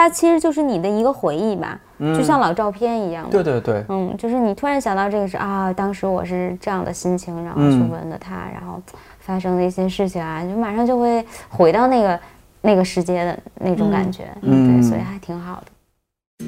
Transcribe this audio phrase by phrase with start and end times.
[0.00, 3.28] 它其实就是你的一个回忆吧，就像老照片一样。
[3.28, 8.80] 对对对，嗯，就是你突然想到这个是啊，当时我是这样的心情，然后去闻的它，然后
[9.18, 12.18] 发生的一些事情啊，就马上就会回到那个
[12.62, 16.46] 那个时间的那种感觉，对，所以还挺好的。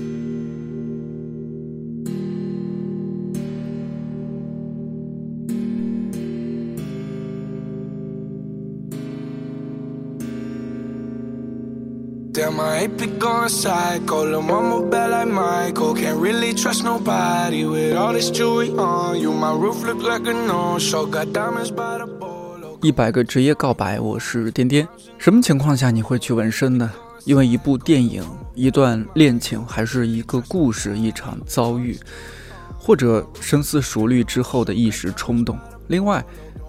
[12.82, 14.24] Damn, I ain't been going psycho.
[14.24, 15.94] Lil' mama bad like Michael.
[15.94, 19.32] Can't really trust nobody with all this jewelry on you.
[19.32, 21.06] My roof look like a no-show.
[21.06, 22.78] Got diamonds by the bolo.
[22.82, 24.88] 一百个职业告白，我是颠颠。
[25.16, 26.90] 什么情况下你会去纹身呢？
[27.24, 28.24] 因为一部电影、
[28.54, 31.96] 一段恋情，还是一个故事、一场遭遇，
[32.76, 35.56] 或者深思熟虑之后的一时冲动。
[35.86, 36.24] 另外，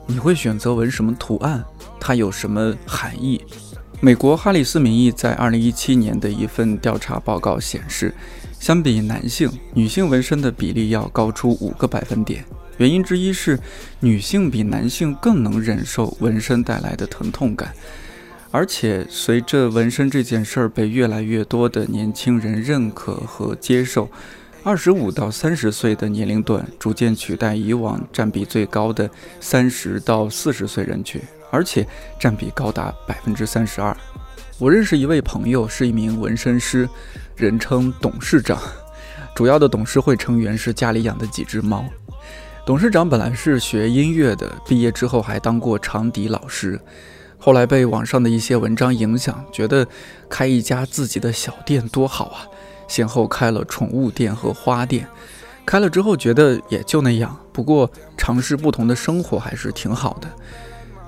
[0.06, 1.64] 你会选择纹什么图案？
[2.00, 3.44] 它有什么含义？
[4.04, 8.14] 美国哈里斯民意在二零一七年的一份调查报告显示，
[8.60, 12.44] 相比男性，女性纹身的比例要高出五个百分点。
[12.76, 13.58] 原因之一是，
[14.02, 17.72] 女性比男性更能忍受纹身带来的疼痛感。
[18.52, 24.10] 而且，随着纹身这件事儿被越来越多的年轻人认可和接受，
[24.64, 31.22] 二十五到三十岁的年龄段逐渐取代以往占比最高的三十到四十岁人群。
[31.54, 31.88] 而且
[32.20, 33.96] 占比高达百分之三十二。
[34.58, 36.90] 我认识一位朋友，是一名纹身师，
[37.36, 38.60] 人称董事长。
[39.36, 41.86] 主要的董事会成员是家里养的几只猫。
[42.66, 46.80] 董事长本来是学音乐的，毕业之后还当过长笛老师，
[47.38, 49.86] 后来被网上的一些文章影响，觉得
[50.28, 52.48] 开一家自己的小店多好啊，
[52.88, 55.08] 先后开了宠物店和花店。
[55.66, 60.28] 开了之后觉得也就那样，不过尝试不同的生活还是挺好的。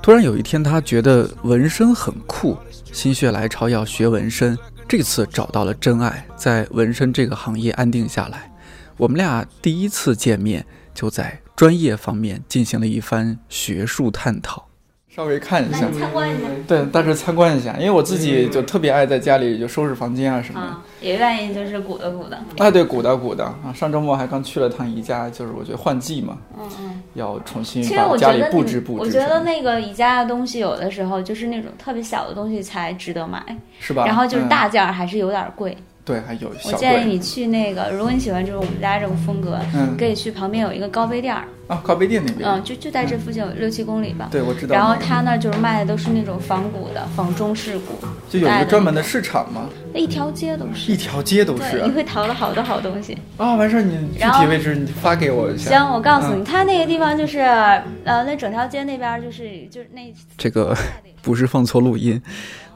[0.06, 2.56] 突然有一天，他觉得纹身很酷，
[2.94, 4.56] 心血来潮要学纹身。
[4.88, 8.54] 这次找到了真爱，在纹身这个行业安定下来。
[8.98, 14.68] 我们俩第一次见面，就在专业方面进行了一番学术探讨。
[15.16, 22.38] 稍微看一下，参观一下，对，大致参观一下，因为我自己就特别爱在家里就收拾房间啊什么的，也愿意就是鼓捣鼓捣。
[22.58, 23.72] 哎，对，鼓捣鼓捣啊！
[23.74, 29.06] 上周末还刚去了趟宜家，就是我觉得换季嘛，嗯嗯，要重新把家里布置布置。
[29.06, 33.42] 我觉得那个宜家的东西有的时候就是那种特别小的东西才值得买，
[33.80, 34.06] 是吧？
[34.06, 35.78] 然后就是大件儿还是有点贵。
[36.06, 36.52] 对，还有。
[36.66, 41.46] 我建议你去那个，如果你喜欢就是我们家这种风格，嗯，可以去旁边有一个高碑店儿。
[41.68, 42.48] 啊，高碑店那边。
[42.48, 44.30] 嗯，就就在这附近有六七公里吧。
[44.32, 44.76] 对，我知道。
[44.76, 47.96] 然后他那就是卖的都是那种仿古的，仿中式古。
[48.30, 49.68] 就有一个专门的市场吗？
[49.92, 50.92] 那一条街都是。
[50.92, 51.82] 一条街都是。
[51.82, 53.18] 你会淘到好多好东西。
[53.38, 55.72] 啊，完事儿你具体位置你发给我一下。
[55.72, 60.14] 行，我告诉你，他那个地方就是呃，那整条街那边就是就是那。
[60.38, 60.78] 这个
[61.24, 62.22] 不是放错录音。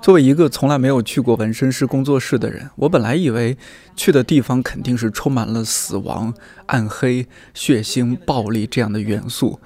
[0.02, 3.58] 作为一个从来没有去过纹身师工作室的人，我本来以为
[3.98, 6.34] 去的地方肯定是充满了死亡、
[6.68, 9.60] 暗黑、血腥、暴力这样的元素，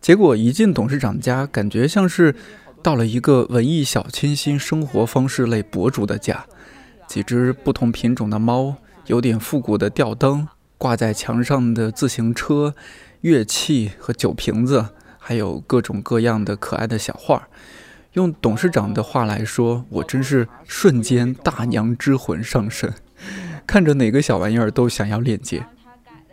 [0.00, 2.34] 结果一进董事长家，感觉像是
[2.82, 6.46] 到了一个文艺小清新生活方式类博主的家。
[7.08, 8.76] 几只不同品种的猫，
[9.06, 10.46] 有点复古的吊灯，
[10.78, 12.76] 挂在墙上的自行车、
[13.22, 17.48] 乐器和酒瓶子，还有各种各样的可爱的小画。
[18.14, 22.92] 用董事长的话来说，我真是瞬间大娘之魂上身，
[23.66, 25.64] 看着哪个小玩意儿都想要链接。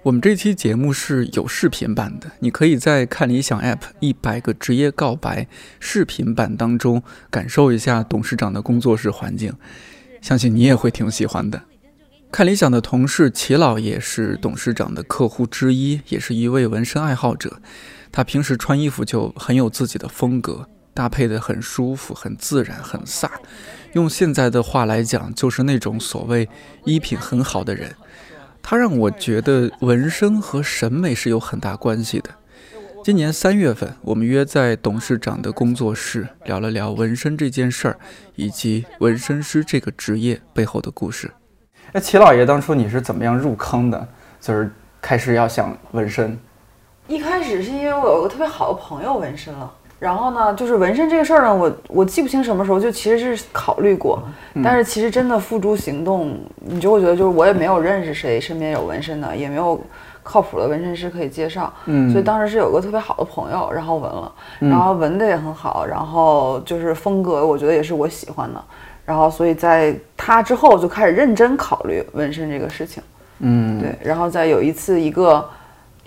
[0.01, 5.47] 我们这期节目是有视频版的，你可以在看理想 App 一百个职业告白
[5.79, 9.53] 视频版当中感受一下董事长的工作室环境，
[10.19, 11.61] 相信你也会挺喜欢的。
[12.31, 17.61] 看理想的同事齐老也是董事长的客户之一，也是一位纹身爱好者。
[18.11, 20.67] 他平时穿衣服就很有自己的风格。
[20.97, 23.29] 搭配的很舒服，很自然，很飒。
[23.93, 26.49] 用现在的话来讲，就是那种所谓
[26.85, 27.93] 衣品很好的人。
[28.63, 32.31] 他让我觉得纹身和审美是有很大关系的。
[33.03, 37.99] 今年三月份，我们约在董事长的工作室聊了聊纹身这件事儿，
[38.35, 41.31] 以及纹身师这个职业背后的故事。
[41.93, 44.07] 哎，齐老爷，当初你是怎么样入坑的？
[44.41, 46.35] 就是开始要想纹身。
[47.07, 49.71] 一开始是因为我有个特别好的朋友纹身了。
[49.99, 54.21] 然后呢，就是纹身这个事儿呢，我我记不清什么时候就其实是考虑过，
[54.63, 59.81] 但是其实真的付诸行动，你就会觉得就是我也没有认识谁身边有纹身的，也没有
[60.21, 68.63] 靠谱的纹身师可以介绍，嗯，所以当时是有个特别好的朋友，然后纹了，然后纹的也很好，然后就是风格我觉得也是我喜欢的，
[69.03, 73.01] 然后所以在他之后就开始认真考虑纹身这个事情，
[73.39, 75.43] 嗯，对，然后再有一次一个。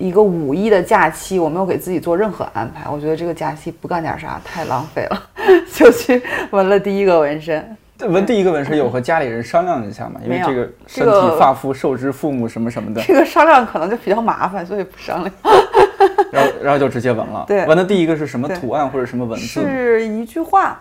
[0.00, 2.88] 一个五一的假期，我没有给自己做任何安排。
[2.90, 5.22] 我觉得这个假期不干点啥太浪费了，
[5.74, 7.76] 就去纹了第一个纹身。
[8.08, 10.18] 纹第一个纹身有和家里人商量一下嘛？
[10.24, 13.02] 因为这个身体发肤受之父母什么什么的。
[13.02, 15.34] 这个商量可能就比较麻烦，所以不商量。
[16.32, 17.44] 然后然后就直接纹了。
[17.46, 19.60] 对，纹的第一个是什么图案或者什么文字？
[19.60, 20.80] 是一句话。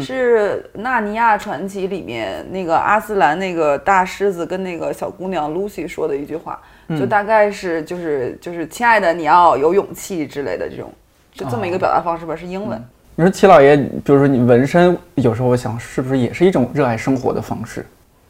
[0.00, 6.60] 是《纳尼亚传奇》里面那个阿斯兰那个大狮子跟那个小姑娘 Lucy 说的一句话，
[6.90, 10.92] 就大概是就是就是亲爱的，你要有勇气之类的这种，
[11.32, 12.80] 就这么一个表达方式吧，是英文。
[13.14, 17.84] 你说齐老爷，比如说你纹身，有时候我想是不是也是一种热爱生活的方式？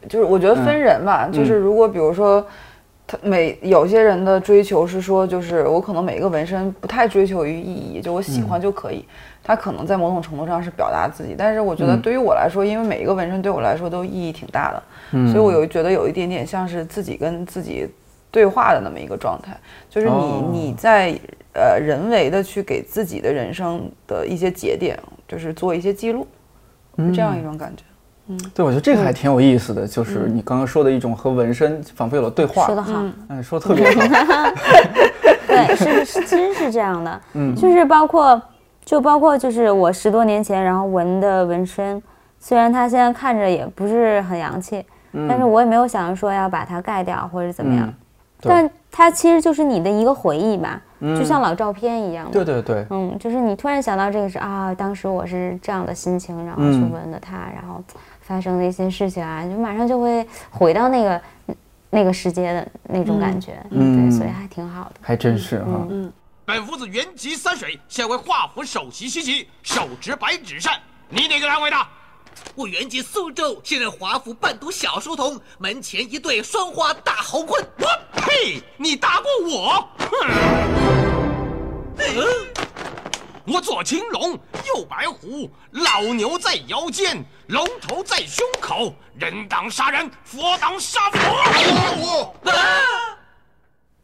[0.07, 2.45] 就是我觉得分人吧，就是如果比如说
[3.05, 9.05] 他每有些人的追求是说，就是我可能每一个纹身不太追求于意义，就我喜欢就可以。
[9.43, 17.87] 他可能在某种程度上是表达自己，但是我觉得对于我来说，因为每一个纹身对我来说都意义挺大的，所以我有觉得有一点点像是自己跟自己
[18.37, 19.57] 对话的那么一个状态，
[19.89, 21.17] 就是你你在
[21.53, 24.95] 呃人为的去给自己的人生的一些节点，
[25.27, 26.27] 就是做一些记录，
[27.11, 27.83] 这样一种感觉。
[28.27, 32.67] 嗯，对，我觉得这个还挺有意思的，就是你刚刚说的一种和纹身仿佛有了对话。
[32.67, 32.91] 说得好，
[33.29, 34.01] 嗯，说的特别好。
[35.47, 38.39] 对，是是，其实是这样的， 嗯，就是包括。
[38.87, 42.01] 就包括就是我十多年前然后纹的纹身，
[42.39, 44.81] 虽然它现在看着也不是很洋气，
[45.27, 47.93] 但是我也没有想着说要把它盖掉或者怎么样，
[48.41, 52.29] 但它其实就是你的一个回忆吧，就像老照片一样。
[52.31, 57.83] 对对对，嗯，就是你突然想到这个是啊，当时我是这样的心情，然后去闻的它，然后
[58.21, 61.21] 发生的一些事情啊，就马上就会回到那个
[61.89, 64.95] 那个时间的那种感觉，对，所以还挺好的。
[65.01, 65.87] 还真是哈。
[65.89, 66.11] 嗯。
[66.45, 70.73] 本夫子原籍三水，现为华府首席西岐，手执白纸扇。
[71.09, 71.75] 你哪个单位的？
[72.55, 77.63] 我原籍苏州，现任华府伴读小书童，门前一对双花大猴棍。
[77.79, 78.61] 我呸！
[78.77, 79.89] 你打过我？
[81.97, 82.23] 哼
[83.45, 88.93] 我左青龙，右白虎，老牛在腰间，龙头在胸口。
[89.17, 92.35] 人挡杀人，佛挡杀佛。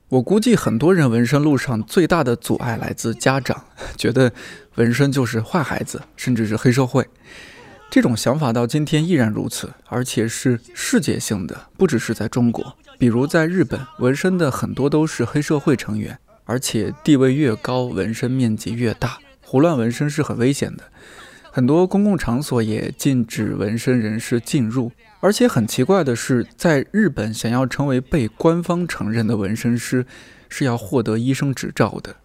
[0.07, 3.65] 我估计很多人纹身路上最大的阻碍来自家长，
[3.97, 4.31] 觉得
[4.75, 7.06] 纹身就是坏孩子，甚至是黑社会。
[7.94, 12.75] 这种想法到今天依然如此，而且是世界性的，不只是在中国。
[12.98, 20.86] 比如在日本，纹身的很多都是黑社会成员，而且地位越高，纹身面积越大，胡乱纹身是很危险的。
[21.51, 24.92] 很多公共场所也禁止纹身人士进入。
[25.19, 30.07] 而且很奇怪的是，在日本，想要成为被官方承认的纹身师，
[30.50, 32.16] 是要获得医生执照的。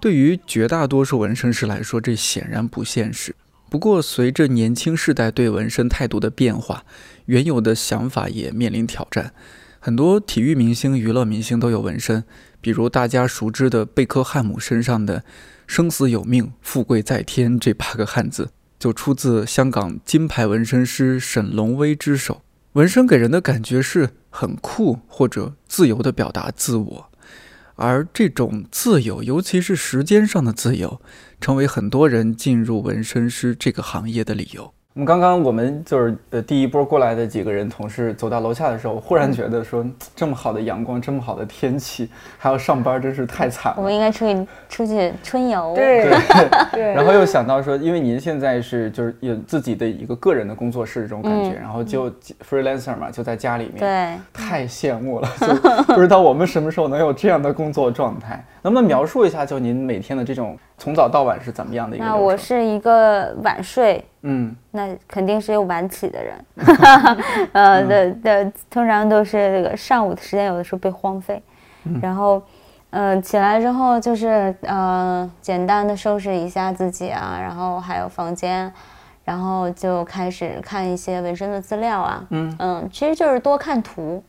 [0.00, 3.34] 对于绝大多数纹身师来说，这显然不现实。
[3.68, 6.84] 不过，随着年轻世代对纹身态度的变化，
[7.26, 9.32] 原有的想法也面临挑战。
[9.80, 12.24] 很多体育明星、娱乐明星都有纹身，
[12.60, 15.24] 比如大家熟知的贝克汉姆身上的
[15.66, 22.42] “生死有命，富贵在天”这八个汉字，就出自香港金牌纹身师沈龙威之手。
[22.72, 27.10] 纹身给人的感觉是很酷或者自由地表达自我，
[27.76, 31.00] 而这种自由，尤其是时间上的自由，
[31.40, 34.72] 成为很多人进入纹身师这个行业的理由。
[34.94, 39.84] 我们刚刚我们就是呃第一波过来的几个人同事走到楼下的时候，忽然觉得说
[40.14, 43.74] 这么好的阳光，这么好的天气，还要上班，真是太惨了。
[43.76, 45.74] 我们应该出去出去春游。
[45.76, 46.08] 对
[46.72, 46.94] 对。
[46.94, 52.10] 然后又想到说，因为您现在是就是有自己的一个个人的工作室这种感觉，然后就
[52.48, 53.76] freelancer 嘛，就在家里面。
[53.78, 54.18] 对。
[54.32, 58.42] 太羡慕了，就不知道我们什么时候能有这样的工作状态。
[58.66, 62.04] 能不能描述一下，就您每天的这种从早到晚是怎么样的一个？
[62.04, 66.44] 那我是一个晚睡，嗯，那肯定是有晚起的人，
[67.52, 71.40] 呃的的，通常都是这个上午的时间，有的时候被荒废，
[72.02, 72.42] 然后，
[72.90, 78.72] 嗯，起来之后就是呃，简单的收拾一下自己啊，然后还有房间，
[79.24, 82.56] 然后就开始看一些纹身的资料啊，嗯。
[82.58, 84.20] 嗯，其实就是多看图，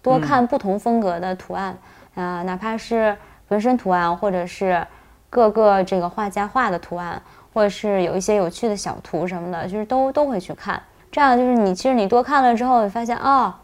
[0.00, 1.76] 多看不同风格的图案。
[2.14, 3.14] 啊，哪怕是。
[3.54, 4.84] 纹身图案，或者是
[5.30, 10.82] 各个这个画家画的图案，或者是有一些有趣的小图什么的，就是都都会去看。
[11.12, 13.54] 这样就是你其实你多看了之后，你发现哦，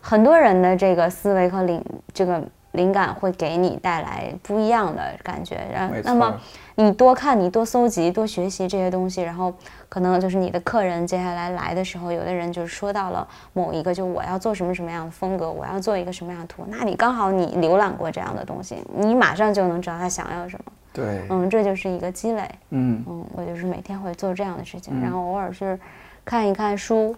[0.00, 1.80] 很多人的这个思维和灵
[2.12, 5.60] 这个灵感会给你带来不一样的感觉。
[5.72, 6.34] 然后，那么
[6.74, 9.54] 你多看，你多搜集，多学习这些东西，然后。
[9.88, 20.72] 可能就是你的客人接下来来的时候，有的人就是说到了某一个，就我要做什么什么样的风格，我要做一个什么样的图，那你刚好你浏览过这样的东西，你马上就能知道他想要什么。
[20.92, 22.42] 对，嗯，这就是一个积累。
[22.70, 25.78] 嗯嗯，我就是每天会做这样的事情，然后偶尔是
[26.24, 27.14] 看一看书，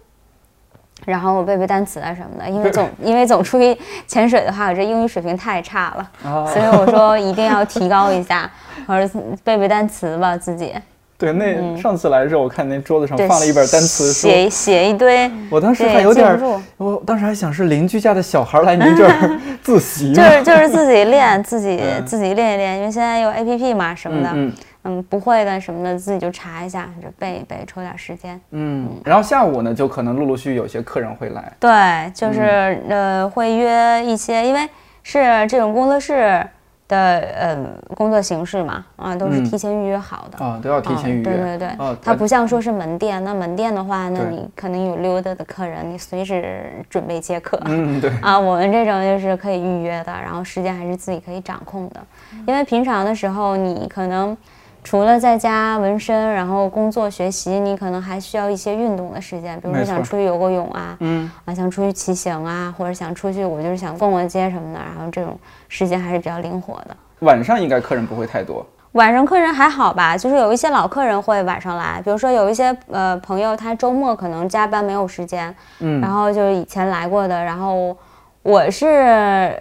[1.07, 8.51] 然后我背背单词啊什么的，因为总 因为总出去潜水的话，我这英语水平太差了，所以我说一定要提高一下，
[8.87, 10.75] 或者背背单词吧自己。
[11.19, 15.29] 对，那上次来的时候，我看那桌子上放了一本单词书，写写一堆。
[15.51, 16.39] 我当时还有点，
[16.77, 24.53] 我当时还想是邻居家的小孩来您这儿 自习，就是就是自己练，自己自己练一练，因为现在有 A P P 嘛什么的，嗯
[24.85, 28.41] 嗯，不会的什么的自己就查一下，就背一背，抽点时间。
[28.53, 31.53] 嗯，然后下午呢，就可能陆陆续续有些客人会来。
[31.59, 34.61] 对，就是呃会约一些，因为
[35.03, 36.47] 是这种工作室。
[36.89, 36.97] 的
[37.39, 37.57] 呃
[37.95, 41.23] 工作形式嘛，啊都是提前预约好的啊，都要提前预约。
[41.23, 47.61] 对对对，它不像说是门店，那门店的话，那你可能有溜达的客人，你随时准备接客。
[47.67, 48.11] 嗯，对。
[48.23, 52.01] 啊，我们这种就是可以预约的，然后时间还是自己可以掌控的，
[52.47, 54.37] 因为平常的时候你可能。
[54.85, 65.37] 除了在家纹身，然后工作学习，你可能还需要一些运动的时间，比如说想出去游个泳啊，嗯啊，想出去骑行啊，或者想出去，我就是想逛逛街什么的，然后这种
[65.69, 66.97] 时间还是比较灵活的。
[67.21, 77.97] 晚上应该客人不会太多，晚上客人还好吧，就是有一些老客人会晚上来，比如说有一些呃朋友他周末可能加班没有时间，嗯，然后就是以前来过的，然后
[78.43, 79.55] 我是。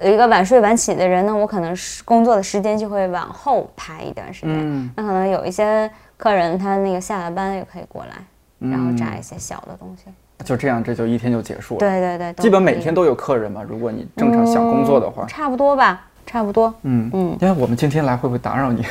[0.00, 4.54] 一个晚睡晚起的人呢，我可能是工作的时间就会往后排一段时间。
[4.56, 10.04] 嗯，那可能有一些客人，他那个下了班也可以过来，然后炸一些小的东西。
[10.44, 11.80] 就这样，这就一天就结束了。
[11.80, 13.62] 对对对，基本每天都有客人嘛。
[13.66, 16.72] 如果你正常想工作的话，差不多吧，差不多。
[16.82, 18.84] 嗯嗯，因为我们今天来会不会打扰你？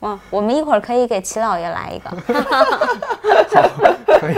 [0.00, 2.10] 哇，我们一会儿可以给齐老爷来一个。
[2.10, 2.64] 好，
[4.20, 4.34] 可以。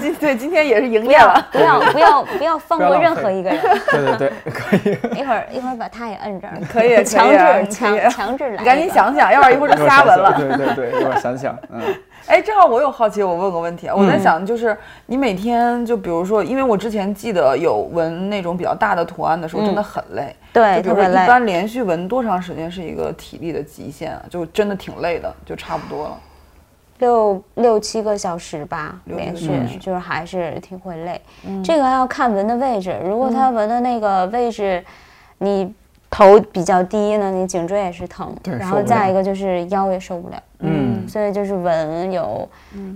[0.00, 3.60] 今对今天也是营业了，不要不要不要放过任何一个人。
[3.92, 5.20] 对对对， 可以。
[5.20, 6.54] 一会儿一会儿把他也摁这儿。
[6.68, 8.56] 可以，强制强强制来。
[8.58, 10.34] 你赶紧想想，要不然一会儿就瞎纹了。
[10.36, 11.80] 对对对，一会儿想想，嗯。
[12.26, 14.76] 哎，正好我有好奇，我问个问题啊，我在想，就是
[15.06, 20.34] 你每天就比如说，因为我之前记得有纹那种比较大的图案的时候，真的很累。
[20.52, 24.22] 对，就比如说一般连续纹多长时间是一个体力的极限啊？
[24.30, 26.18] 就真的挺累的，就差不多了。
[26.98, 29.50] 六六七个小时吧，连续
[29.80, 31.20] 就是还是挺会累。
[31.64, 34.84] 这个要看纹的位置，如果他纹的那个位置，
[35.38, 35.74] 你。
[36.14, 42.46] 头比较低呢，你颈椎也是疼，然后再一个就是腰也受不了，嗯，所以就是纹有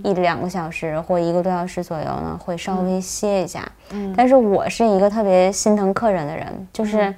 [0.03, 3.67] 一两个小时或一个多小时左右呢，会稍微歇一下。
[3.89, 7.11] 嗯，但是我是一个特别心疼客人的人，就是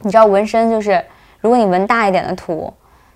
[0.00, 1.02] 你知道纹身就是，
[1.40, 2.70] 如果你纹大一点的图，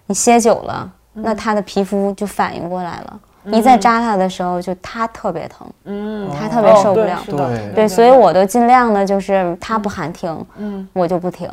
[0.06, 3.20] 你歇久了，那他的皮肤就反应过来了。
[3.46, 11.50] 一再扎他的时候，就他特别疼，嗯，他特别受不了，对对，所以我都尽量的，就是他不喊停，嗯，我就不停，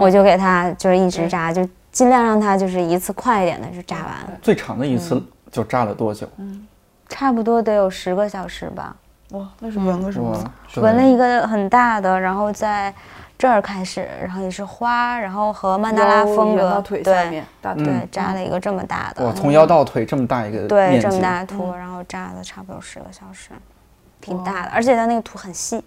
[0.00, 4.38] 我就给他就是一直扎，就尽量让他就是一次快一点的就扎完。
[4.40, 6.26] 最长的一次就扎了多久？
[6.38, 6.66] 嗯，
[7.08, 8.94] 差不多得有十个小时吧。
[9.32, 10.38] 哇，那是纹个什么？
[10.76, 12.94] 纹了一个很大的，然后在。
[13.38, 23.50] 这儿开始，然后也是花，然后和曼达拉风格，对，对，扎了一个这么大的，哇，从腰到腿这么大一个，对，这么大的图，然后扎了差不多十个小时，
[24.20, 25.84] 挺大的，而且它那个图很细，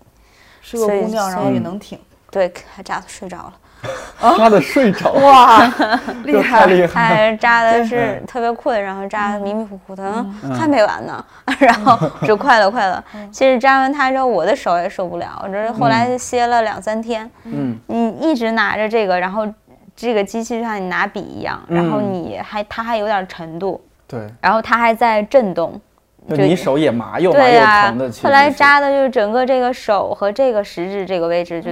[0.61, 3.53] 是个姑娘，然后也能挺，对，还扎的睡着了。
[4.38, 5.65] 扎的睡着哇，
[6.25, 7.33] 厉害厉害！
[7.38, 11.24] 扎的是特别困，然后扎的迷迷糊糊的，还没完呢。
[11.57, 13.01] 然后就快了快了。
[13.31, 17.29] 其实扎完它之后，我的手也受不了，这后来歇了两三天。
[17.45, 19.48] 嗯，你一直拿着这个，然后
[19.95, 23.79] 这个机器就像你拿笔一样，然后你还它还有点沉度。
[24.05, 24.27] 对。
[24.41, 25.79] 然后它还在震动，
[26.27, 28.12] 就你手也麻又麻又疼的。
[28.21, 31.71] 后来扎的就是整个这个手和这个食指这个位置就。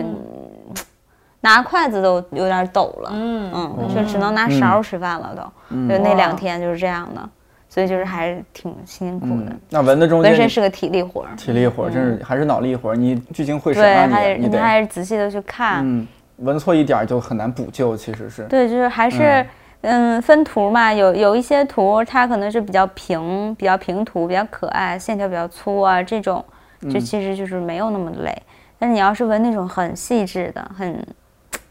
[1.41, 7.29] 拿筷子都有点抖了，嗯嗯，就只能拿勺吃饭了，都就那两天就是这样的，
[7.69, 9.55] 所以就是还是挺辛苦的。
[9.69, 18.43] 那纹的中间纹身是个体力活儿，体力活儿真是还是脑力活儿，你聚精会神啊，你你还是仔细的去看，嗯，纹错一点就很难补救，其实是。
[18.45, 19.45] 对，就是还是
[19.81, 26.43] 嗯分图嘛，有有一些图它可能是比较平、比较平图、比较可爱，线条比较粗啊，这种
[26.91, 28.35] 就其实就是没有那么累。
[28.79, 31.03] 但是你要是纹那种很细致的、很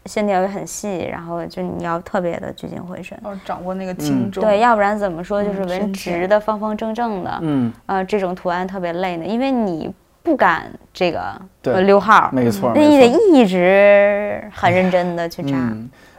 [0.07, 15.57] 线条也很细，然后就你要特别的聚精会神，哦，掌握那个轻重，对，要不然怎么说就是纹直的、方方正正的，嗯，呃，这种图案特别累呢，因为你不敢这个溜号，没错，那你得一直很认真的去扎。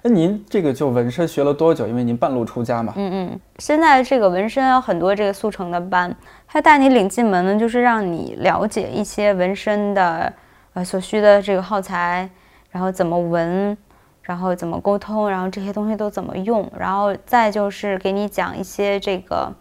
[0.00, 1.86] 那您这个就纹身学了多久？
[1.86, 2.92] 因为您半路出家嘛。
[2.96, 6.14] 嗯嗯，现在这个纹身有很多这个速成的班，
[6.46, 10.32] 他带你领进门呢，就是让你了解一些纹身的
[10.74, 12.28] 呃所需的这个耗材。
[12.70, 13.76] 然后怎么纹，
[14.22, 19.52] 然后怎么沟通，然后这些东西都怎么用，然后再就是给你讲一些这个，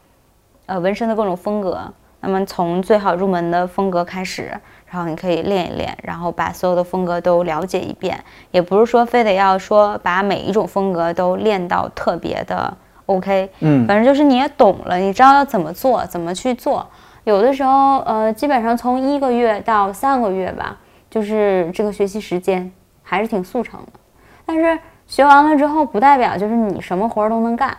[0.66, 1.94] 呃，纹身的各种风格。
[2.20, 4.52] 那么从最好入门的风格开始，
[4.88, 8.22] 然后你可以练一练，然后把所有的风格都了解一遍。
[8.50, 16.86] 也不是说非得要说把每一种风格都练到特别的 OK，嗯，反正就是你也懂了，你知道要怎么做，怎么去做。
[17.24, 20.76] 有的时候，呃，基本上从一个月到三个月吧，
[21.10, 22.70] 就是这个学习时间
[23.10, 24.00] 还是挺速成的。
[24.46, 27.76] 但是学完了之后，不代表就是你什么活儿都能干，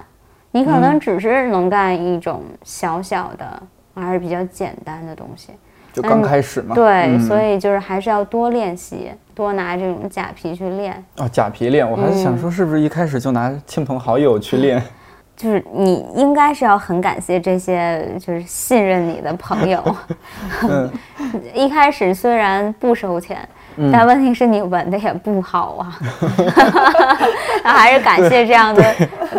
[0.53, 3.63] 你可能只是能干一种小小的，
[3.95, 5.51] 还是比较简单的东西。
[5.93, 6.75] 就刚开始嘛。
[6.75, 11.05] 对，所以就是还是要多练习，多拿这种假皮去练。
[11.19, 14.83] 哦，假皮练，我还是想说，是不是一开始就拿亲朋好友去练？
[15.37, 19.83] 就是你应该是要很感谢这些就是信任你的朋友。
[21.55, 23.49] 一开始虽然不收钱。
[23.93, 25.99] 但问题是你纹的也不好啊，
[27.63, 28.83] 那还是感谢这样的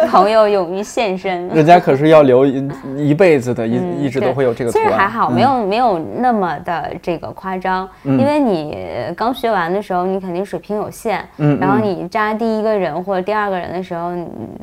[0.10, 1.48] 朋友勇于现身。
[1.50, 4.72] 人家可是要留一一辈子的，一一直都会有这个。
[4.72, 8.78] 其实还好，没有没有那么的这个夸张，因为你
[9.16, 11.28] 刚学完的时候，你肯定水平有限。
[11.38, 11.58] 嗯。
[11.60, 14.12] 然后你扎第一个人或者第二个人的时候，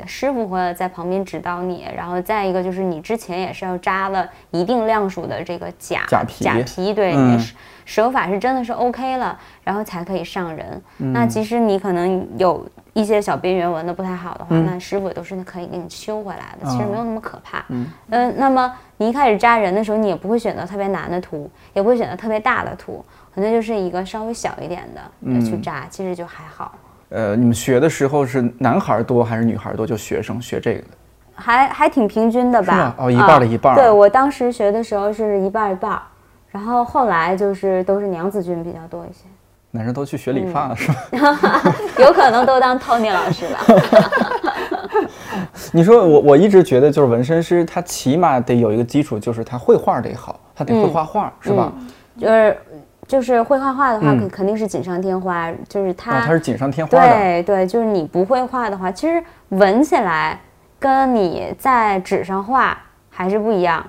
[0.05, 1.85] 师傅会在旁边指导你。
[1.95, 7.15] 然后再一个就是你之前也是要扎了一定量数的这个假假皮，假皮对。
[7.87, 10.81] 手法是真的是 OK 了，然后才可以上人。
[10.97, 17.63] 那其实你可能有一些小边缘纹的不太好的话，那师傅也都是可以给你修回来的，其实没有那么可怕。
[17.69, 17.87] 嗯，
[18.37, 23.03] 那么你一开始扎人的时候，你也不会选择特别难的图，也不会选择特别大的图，
[23.33, 26.73] 可能就是一个稍微小一点的去扎，其实就还好。
[27.07, 29.87] 呃，你们学的时候是男孩多还是女孩多？
[29.87, 30.87] 就学生学这个的，
[31.35, 32.93] 还还挺平均的吧？
[32.97, 33.73] 哦，一半的一半。
[33.75, 35.97] 对我当时学的时候是一半一半。
[36.51, 39.25] 然后后来就是都是娘子军比较多一些，
[39.71, 40.97] 男生都去学理发了是吧？
[41.99, 43.59] 有可能都当 Tony 老师了。
[45.71, 51.71] 你说我我一直觉得就是纹身师他起码得有一个基础，就是他绘画得好，他得会画画是吧？
[52.17, 52.57] 就是
[53.07, 55.51] 就是会画画的话，肯肯定是锦上添花。
[55.67, 57.07] 就是他他是锦上添花的。
[57.09, 60.39] 对对，就是你不会画的话，其实纹起来
[60.79, 62.77] 跟你在纸上画
[63.09, 63.85] 还是不一样。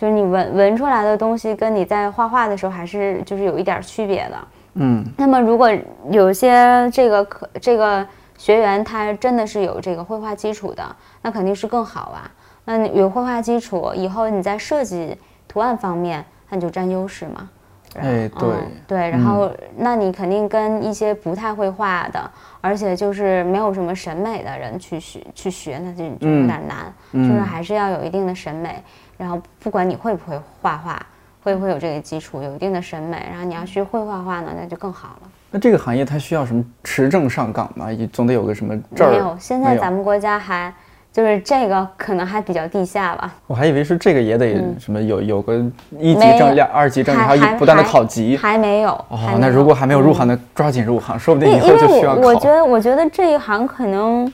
[0.00, 4.38] 就是你纹纹出来的东西，跟你在画画的时候还是就是有一点区别的。
[4.76, 5.70] 嗯，那么如果
[6.08, 8.06] 有些这个可这个
[8.38, 10.82] 学员他真的是有这个绘画基础的，
[11.20, 12.30] 那肯定是更好啊。
[12.64, 15.14] 那你有绘画基础以后，你在设计
[15.46, 17.50] 图案方面，那你就占优势嘛。
[17.96, 18.48] 哎，对
[18.86, 22.30] 对，然后那你肯定跟一些不太会画的，
[22.62, 26.90] 而且就是没有什么审美的人去学去学，那就就有点难。
[27.12, 28.82] 就是还是要有一定的审美。
[29.20, 30.98] 然后不管你会不会画画，
[31.44, 35.28] 会不会有这个基础，有一定的审美，然后你要学会画画呢，那就更好了。
[35.50, 37.92] 那这个行业它需要什么持证上岗吗？
[37.92, 39.10] 也总得有个什么证？
[39.10, 40.72] 没有，现在咱们国家还
[41.12, 43.30] 就是这个可能还比较地下吧。
[43.46, 45.62] 我还以为是这个也得什么有有个
[45.98, 48.38] 一级证、两二级证，还要不断的考级。
[48.38, 48.92] 还没有。
[49.08, 52.22] 哦，那如果还没有入行的，抓紧入行，说不定以后就需要考。
[52.22, 54.32] 我觉得，我觉得这一行可能。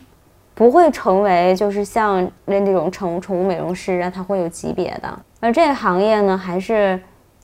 [0.56, 5.18] 不会成为就是像那那种宠宠物美容师啊，他会有级别的。
[5.38, 6.98] 而这个行业呢，还是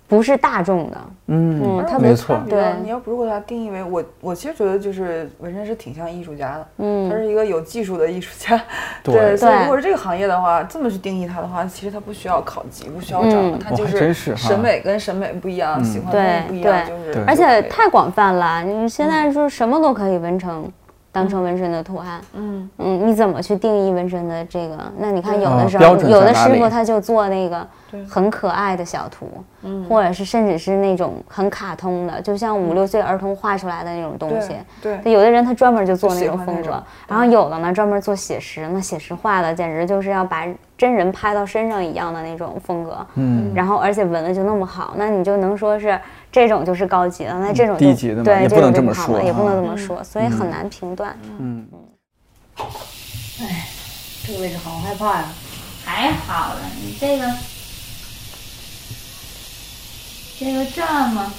[0.09, 0.97] 不是大众的？
[1.27, 2.41] 嗯，没错。
[2.49, 6.67] 对，你要如果它定义为我，我其实觉得就是纹身师挺像艺术家的。
[6.79, 8.59] 嗯，他是一个有技术的艺术家。
[9.05, 17.23] 对，所以如果是这个行业的话，这么去定义它的话，其实它不需要考级，不需要证，它就是审美跟审美不一样，喜欢的不一样，就是。
[17.27, 20.71] 而且太广泛了，你现在就是什么都可以纹成。
[21.13, 22.71] 当成纹身的图案，嗯。
[22.79, 24.79] 嗯，你怎么去定义纹身的这个？
[24.99, 27.67] 那你看有的时候，有的师傅他就做那个
[28.09, 29.29] 很可爱的小图，
[29.63, 34.55] 嗯，或者是甚至是那种很卡通的，就像五六岁儿童画出来的那种东西。
[34.81, 40.47] 对，有的人他专门就做那种风格，然后有的呢专门做写实，那写实画的简直就是要把
[40.79, 46.01] 真人拍到身上一样的那种风格，嗯，然后而且纹的就那么好，那你就能说是。
[46.33, 51.15] 这种就是高级的，那这种低级的对，也不能这么说，也不能这么说，所以很难评断。
[51.39, 51.79] 嗯嗯。
[53.41, 53.69] 哎，
[54.27, 55.29] 这个位置好害怕呀！
[55.85, 57.31] 还好了，你这个
[60.39, 61.33] 这个这么，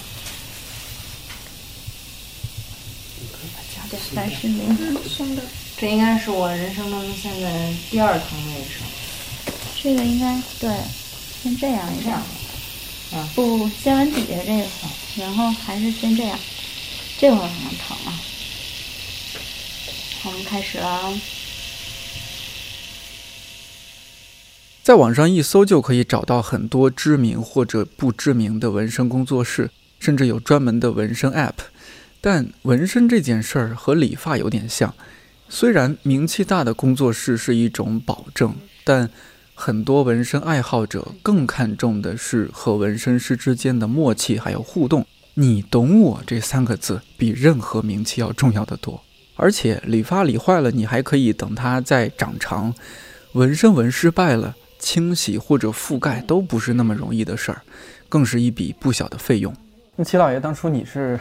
[3.89, 4.75] 这三十零
[5.08, 5.41] 松的，
[5.77, 8.79] 这应该是我人生当中现在第二疼的位置。
[9.82, 10.75] 这个应该对，
[11.41, 12.10] 先这样这
[13.15, 13.28] 样。
[13.36, 14.67] 不不，先完底下这个，
[15.17, 16.38] 然后还是先这样，
[17.17, 18.19] 这会儿好像疼啊。
[20.26, 21.13] 我们开始了。
[24.82, 31.54] 在网上一搜就可以找到很多知名或者不知名的纹身工作室，甚至有专门的纹身 App。
[32.19, 34.93] 但纹身这件事儿和理发有点像，
[35.49, 39.10] 虽然名气大的工作室是一种保证，但。
[39.56, 45.06] 很多纹身爱好者更看重的是和纹身师之间的默契，还有互动。
[45.36, 49.02] 你懂我这三个字比任何名气要重要的多。
[49.36, 52.74] 而且理发理坏了，你还可以等它再长长，
[53.34, 57.62] 纹身纹失败了，清洗或者覆盖都不是那么容易的事儿，
[58.10, 59.56] 更是一笔不小的费用。
[59.96, 61.20] 那齐老爷，当初你是？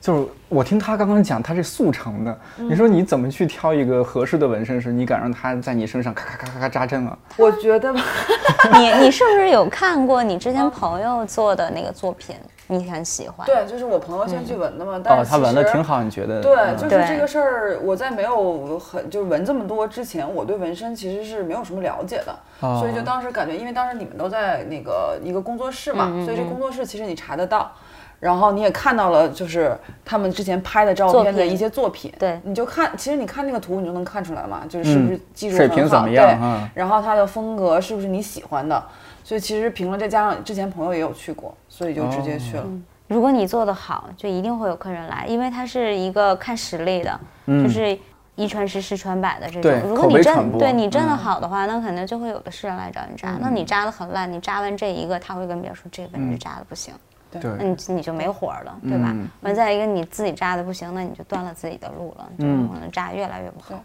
[0.00, 2.38] 就是我听他刚刚讲，他是速成的。
[2.56, 4.90] 你说你怎么去挑一个合适的纹身师？
[4.90, 7.16] 你敢让他在你身上咔咔咔咔咔扎针啊？
[7.36, 7.92] 我觉得，
[8.78, 12.34] 你你是不是有看过你之前朋友做的那个作品？
[12.66, 13.44] 你很喜欢？
[13.44, 14.92] 对，就是我朋友先去纹的嘛。
[15.04, 16.40] 哦，他纹的挺好，你觉得？
[16.40, 22.34] 对，就是这个事儿，我在没有很就是纹这么多之前，我对纹身其实是没有什么了解的。
[22.60, 27.70] 所以就当时感觉，因为当时你们都在那个一个工作室嘛，所以这工作室其实你查得到。
[28.20, 36.38] 然后你也看到了，就是他们之前拍的照片的一些作品，对，你就看，其实你看那个图，你就能看出来嘛，就是是不是技术水平怎么样？
[36.38, 38.80] 对，然后他的风格是不是你喜欢的？
[39.24, 42.64] 所以其实评论再加上之前朋友也有去过，所以就直接去了。
[43.08, 47.98] 如果你做的好，就一定会有客人来，因为它是一个看实力的，就是
[48.36, 49.88] 一传十，十传百的这种。
[49.88, 53.36] 如果你真对你真的好的话，那肯定就会有的是人来找你扎。
[53.40, 56.92] 那你扎的很烂，你扎完这一个，他会跟别人说这个你扎的不行。
[57.38, 59.14] 对，那你你就没活了，对吧？
[59.42, 63.80] 完再一个你自己扎的不行，那你就断了自己的路了，就可能扎越来越不好。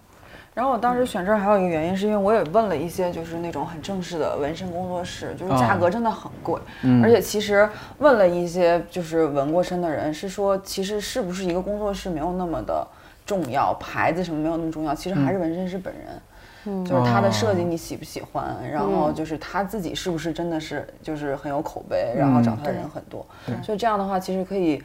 [0.54, 6.58] 然后我当时选这儿还有一个原因，是因为我也问了一些就是那种很正式的纹身工作室，就是价格真的很贵，
[7.04, 12.88] 而且其实问了一些就是纹过身的人，是说其实是不是一个工作室没有那么的
[13.26, 16.04] 重要，牌子什么没有那么重要，其实还是纹身师本人。
[16.84, 23.26] 就是他的设计你喜不喜欢，然后就是他自己是不是真的是就是很有口碑，然后找他的人很多，
[23.64, 24.82] 所以这样的话其实可以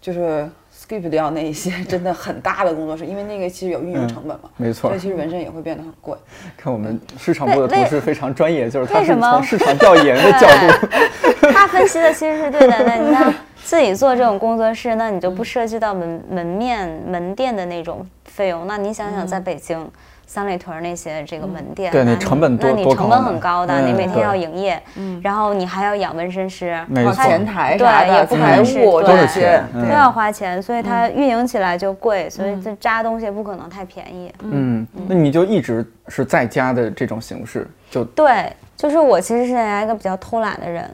[0.00, 6.14] 就是 skip 掉那一些 真的很大的工作室，因为那个其实有运营成本嘛，没错，所以其实纹身也会变得很贵。
[6.56, 12.84] 看我们市场部的同事非常专业，就是他是从市场调研的角度， 他分析的其实是对的。
[12.84, 13.32] 那你看
[13.62, 19.90] 自己做这种工作室，那你就不涉及到门门面门店的那种费用，那你想想在北京。
[20.26, 24.82] 三里屯那些这个门店，对，你成本多，那你成本很高的，你每天要营业，
[25.22, 26.76] 然后你还要养纹身师，
[27.14, 34.32] 前台对，也不可能是都是钱，都要花钱，所以它运营起来就贵，所以这扎东西不可能太便宜。
[34.40, 40.90] 嗯，那你就一直是在家的这种形式，就对，就是我其实是一个比较偷懒的人，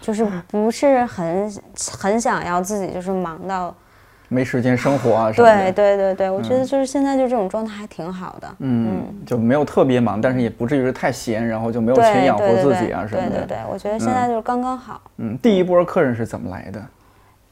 [0.00, 1.52] 就是不是很
[1.98, 3.74] 很想要自己就是忙到。
[4.30, 5.72] 没时间生活啊什么的。
[5.72, 8.48] 对对对对，我觉得就是现在就这种状态还挺好的。
[8.60, 13.30] 嗯，就没有特别忙，但是也不至于是太闲，然后就没有钱养活自己啊什么的。
[13.30, 15.00] 对对对，我觉得现在就是刚刚好。
[15.18, 16.80] 嗯，第一波客人是怎么来的？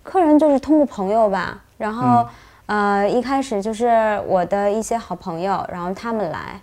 [0.03, 2.27] 客人就是通过朋友吧，然后
[2.67, 6.61] 呃一开始就是我的一些好朋友，然后他们来。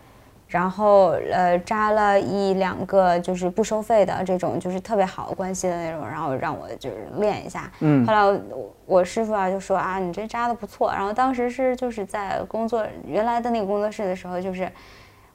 [0.48, 7.72] 然后呃扎了一两个就是不收费的这种就是特别好关系的那种，然后让我就是练一下。
[7.80, 8.06] 嗯。
[8.06, 10.92] 后来我我师傅啊就说啊你这扎的不错。
[10.92, 14.72] 然后当时是就是在工作原来的那个工作室的时候，就是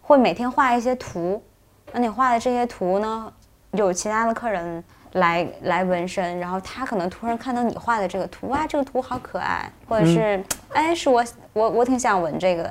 [0.01, 1.43] 会每天画一些图。
[1.93, 3.33] 那你画的这些图呢，
[3.73, 4.83] 有其他的客人
[5.15, 10.41] 来来纹身，然后他可能突然看到你画的这个图啊，这个图好可爱，或者是
[10.73, 12.69] 哎是我我我挺想纹这个。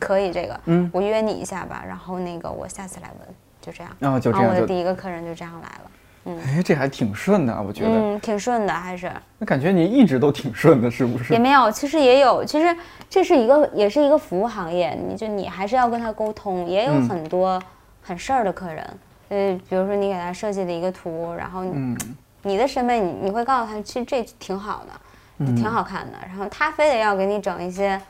[0.00, 3.28] 可以，这个，嗯，我约你一下吧，然后那个我下次来纹，
[3.60, 5.90] 就这样，然后就这样，我的第一个客人就这样来了，
[6.24, 11.34] 嗯，哎，这还挺顺的，我觉得，嗯，挺顺的，还是，那感觉你一直都挺顺的，是不是？
[11.34, 12.74] 也没有，其实也有，其实
[13.10, 17.62] 这是一个，也是一个服务行业，你就你还是要跟他沟通，也有很多
[18.00, 18.90] 很事儿的客人，
[19.28, 21.94] 呃，比如说你给他设计的一个图，然后，嗯，
[22.40, 25.00] 你的审美，你你会告诉他，其实这挺好的，
[25.38, 28.00] 挺好看的，然后他非得要给你整一些。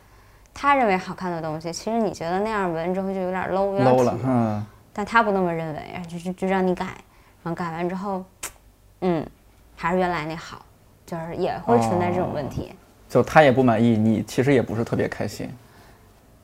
[0.56, 4.66] 他认为好看的东西，其实你觉得那样纹之后就有点 low，有点了，嗯。
[4.92, 6.84] 但他不那么认为，就就就让你改，
[7.42, 8.24] 然后改完之后，
[9.00, 9.26] 嗯，
[9.74, 10.64] 还是原来那好，
[11.04, 12.72] 就是也会存在这种问题。
[13.08, 15.50] 就他也不满意，你其实也不是特别开心。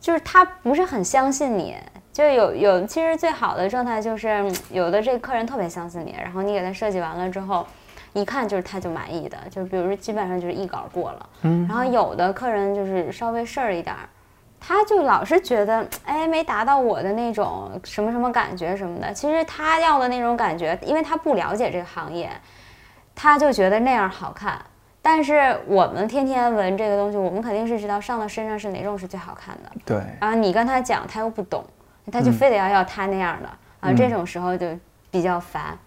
[0.01, 1.77] 就是他不是很相信你，
[2.13, 7.65] 就有有，其实最好的状态就是有的这个客人特别相信你，然后你给他设计完了之后。
[8.13, 11.29] 一看就是他就满意的，就比如说基本上就是一稿过了。
[11.43, 14.09] 嗯，然后有的客人就是稍微事儿一点儿，
[14.59, 19.13] 他就老是觉得哎没达到我的那种什么什么感觉什么的。
[19.13, 22.29] 其实他要的那种感觉，因为他不了解这个行业，
[23.15, 24.61] 他就觉得那样好看。
[25.01, 29.71] 但是我们天天闻这个东西，我们肯定是知道上到身上是哪种是最好看的。
[29.87, 30.03] 对。
[30.21, 31.65] 然后你跟他讲，他又不懂，
[32.11, 34.67] 他就非得要要他那样的啊，这种时候就
[35.13, 35.79] 比较烦，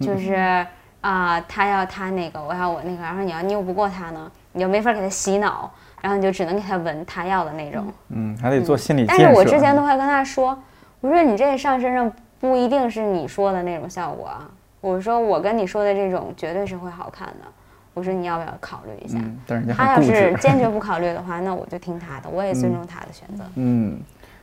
[0.00, 0.66] 就是。
[1.02, 7.84] 啊，他要他那个，我要我那个，然后你要拗不过他呢，你就没法给他洗脑，然后你就只能给他闻他要的那种。
[8.08, 9.22] 嗯，还得做心理建设。
[9.22, 10.56] 但是我之前都会跟他说，
[11.00, 12.10] 我说你这上身上
[12.40, 14.48] 不一定是你说的那种效果啊，
[14.80, 17.46] 我说我跟你说的这种绝对是会好看的，
[17.94, 19.18] 我说你要不要考虑一下？
[19.46, 23.42] 但是他要是 坚决不考虑的话，那我就听他的，我也尊重他的选择。
[23.56, 23.98] 嗯，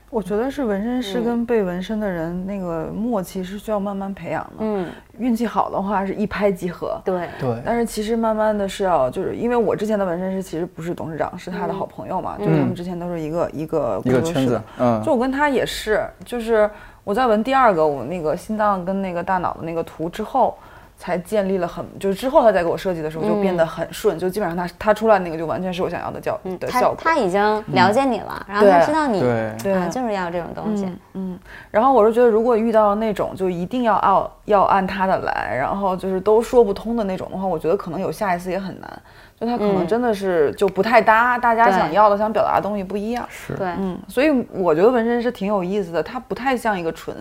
[0.10, 4.56] 我觉得是纹身师跟被纹身的人那个默契是需要慢慢培养的。
[4.60, 7.00] 嗯，运气好的话是一拍即合。
[7.06, 7.62] 对对。
[7.64, 14.62] 但是其实慢慢的是要，就是因为我之前的纹身师其实不是董事长，是他的好朋友嘛，就是他们之前都是一个一个一个圈子。
[14.80, 15.02] 嗯。
[15.04, 16.70] 就我跟他也是，就是
[17.04, 20.58] 我在纹第二个我那个心脏跟那个大脑的那个图之后。
[21.00, 26.98] 才建立了很，就是之后他再给我设计的时候就变得很顺，就基本上他他出来那个就完全是我想要的效的效果。
[27.00, 29.56] 他已经了解你了，然后他知道你对
[29.90, 30.94] 就是要这种东西。
[31.14, 31.40] 嗯，
[31.72, 39.02] 然后我是觉得如果遇到那种就一定要按要按他的来，然后就是都说不通的那种的话，我觉得可能有下一次也很难。
[39.40, 43.26] 就他可能真的是就不太搭，大家想要的想表达的东西不一样。
[43.30, 47.16] 是，对，嗯，所以我觉得纹身是挺有意思的，它不太像一个纯。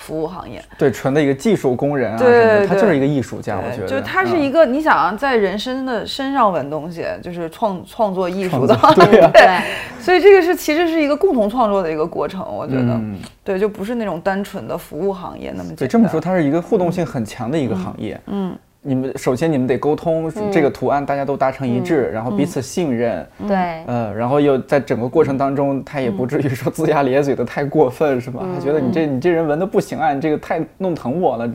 [0.00, 9.60] 服务行业，对纯的一个技术工人啊什么的，他就是一个艺术家，我觉得，就是他是一个，你想在人身的身上纹东西，就是创创作艺术的， 对对，
[10.00, 13.00] 所以这个是其实是一个共同创作的一个过程，我觉得，
[13.44, 18.56] 对，就不是那种单纯的服务行业那么，对，这么说，它是一个互动性很强的一个行业，嗯。
[18.82, 28.42] 你们首先你们得沟通这个图案，大家都达成一致，然后彼此信任，对，呃，然后又在整个过程当中，他也不至于说龇牙咧嘴的太过分，是吧？
[28.58, 31.50] 觉得你这你这人纹的不行啊，你这个太弄疼我了，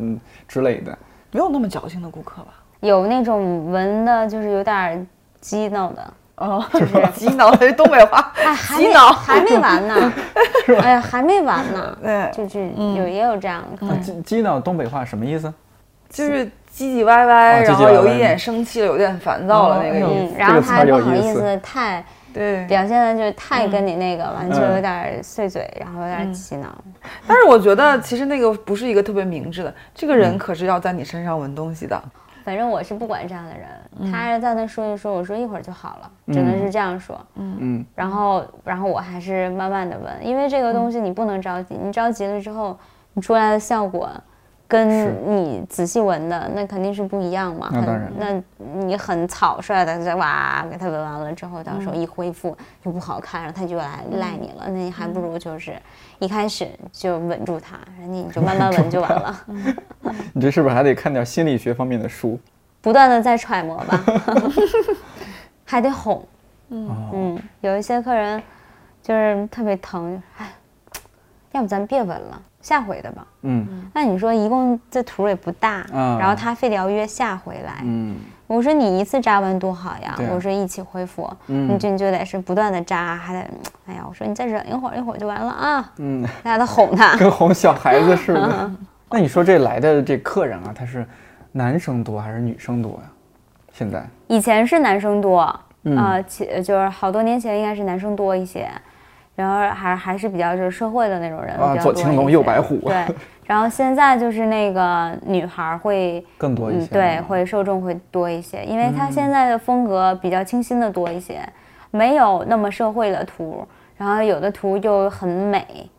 [0.48, 0.96] 之类的。
[1.32, 2.54] 没有那么矫情的顾客吧？
[2.82, 5.08] 有那种纹的，就是有点
[5.42, 6.94] 激恼的，哦， 就是。
[7.16, 8.32] 激恼的东北话，
[8.78, 10.14] 激恼还没完呢，
[10.80, 13.98] 哎呀，还没完呢，对，就是有也有这样的。
[13.98, 15.52] 激激恼东北话什么意思？
[16.16, 16.50] 就是。
[16.76, 20.36] 唧唧歪歪，然后有一点生气了，有点烦躁了那个意思。
[20.38, 26.68] 然后他不好意思太对表现的就是太跟你那个了，就有点碎嘴，然后有点气恼。
[27.26, 31.98] 但是我觉得其实那个不是一个特别明智的，这个人可是要在你身上纹东西的。
[32.44, 37.18] 反正我是不管这样的人，他在那说一说，我说一会儿就好了，只能是这样说。
[37.36, 37.86] 嗯嗯。
[37.96, 42.78] 然后然后我还是慢慢的纹，因为这个东西你不能着急，你着急了之后，
[43.14, 44.10] 你出来的效果。
[44.68, 47.70] 跟你仔细闻的那肯定是不一样嘛。
[47.72, 48.12] 那当然。
[48.18, 48.42] 那
[48.84, 54.64] 你很草率的在哇给他闻完了之后，到时候一恢复就不好看，然后他就来赖你了。
[54.68, 55.74] 那你还不如就是
[56.20, 59.46] 一开始就稳住他，人家你就慢慢闻就完了。
[60.34, 62.40] 你这是不是还得看点心理学方面的书？
[62.82, 64.04] 不断的在揣摩吧，
[65.66, 66.24] 还得哄。
[66.70, 68.42] 嗯嗯，有一些客人
[69.02, 70.52] 就是特别疼，哎，
[71.52, 72.42] 要不咱别闻了。
[72.66, 78.16] 下回的吧，嗯，那你说一共这图也不大，然后他非得要约下回来，嗯，
[78.48, 83.40] 我说你一次扎完多好呀，我说一起恢复，嗯，你就你就得是不断的扎，还得，
[83.86, 88.72] 哎呀，我说你再忍一会儿，一会儿就完了啊，嗯，大家都哄他， 跟哄小孩子似的。
[89.12, 91.06] 那你说这来的这客人啊，他是
[91.52, 93.04] 男生多还是女生多呀？
[93.74, 94.04] 现在。
[94.26, 95.42] 以前是男生多，
[95.96, 98.68] 啊，其就是好多年前应该是男生多一些。
[99.36, 102.78] 然后还还是比较就是社会的那种人啊，左青龙右白虎。
[102.78, 103.06] 对，
[103.46, 111.42] 然后现在就是那个女孩会更多一些，对，会受众会多一些，因为她现在的风格比较清新的多一些，
[111.92, 113.68] 没有那么社会的图，
[113.98, 115.90] 然后有的图就很美，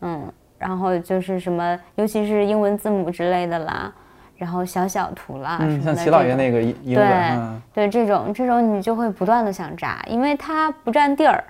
[0.00, 0.24] 嗯，
[0.58, 3.92] 然后就是什么，尤其是英文字母之类的啦，
[4.36, 7.06] 然后小小图啦，嗯，像齐老爷那个英文，
[7.72, 11.42] 对，对，这种这种你就会不断的想扎，因为它不占地儿。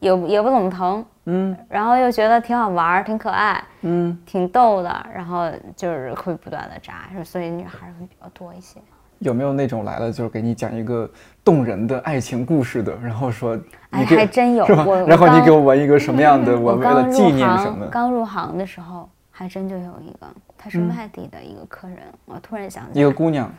[0.00, 8.80] 也也不怎么疼，嗯，然后又觉得挺好玩，挺可爱，嗯，挺逗的，然后就是会不断的扎，所以女孩会比较多一些。
[9.18, 11.10] 有没有那种来了就是给你讲一个
[11.42, 13.58] 动人的爱情故事的，然后说，
[13.90, 14.64] 哎，还真有，
[15.06, 17.84] 然后你给我纹一个什么样的， 我为了纪念什么？
[17.90, 23.52] 刚入行的时候，还真就有一个，他是外地的一个客人，我突然想起一个姑娘，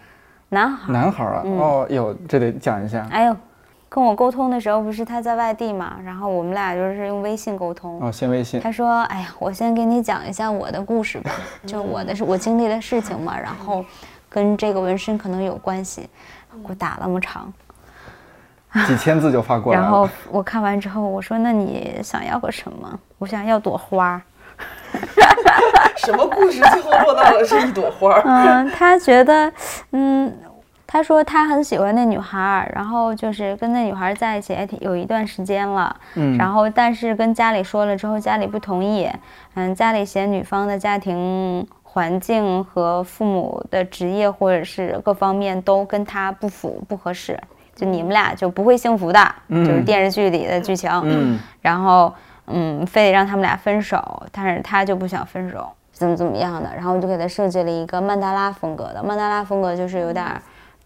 [0.47, 3.35] 男孩，男孩啊，哦，有这得讲一下，哎呦。
[3.89, 7.99] 跟我沟通的时候，不是他在外地嘛，然后我们俩就是用微信沟通。
[7.99, 8.61] 哦，先微信。
[8.61, 11.31] 他说：“哎呀，我先给你讲一下我的故事吧，
[11.65, 13.83] 就我的是我经历的事情嘛，然后
[14.29, 16.07] 跟这个纹身可能有关系。”
[16.63, 17.51] 给我打那么长，
[18.87, 19.83] 几千字就发过来了。
[19.85, 22.99] 然后我看完之后，我说：“那你想要个什么？
[23.17, 24.21] 我想要朵花。
[25.97, 28.19] ”什么故事最后落到了是一朵花？
[28.25, 29.51] 嗯，他觉得，
[29.91, 30.31] 嗯。
[30.91, 39.07] 他说他很喜欢那女孩，然后就是跟那女孩在一起也挺有一段时间了，嗯，然后但是跟家里说了之后，家里不同意，
[39.53, 47.39] 嗯，家里嫌女方的家庭环境和父母的职业或者是各方面都跟他不符不合适，
[47.75, 52.11] 就你们俩就不会幸福的，就是电视剧里的剧情，嗯， 然后
[52.47, 60.25] 嗯，非得让他们俩分手，但是他就不想分手，怎么怎么样的，然后我就给他设计了一个曼达拉风格的，曼达拉风格就是有点。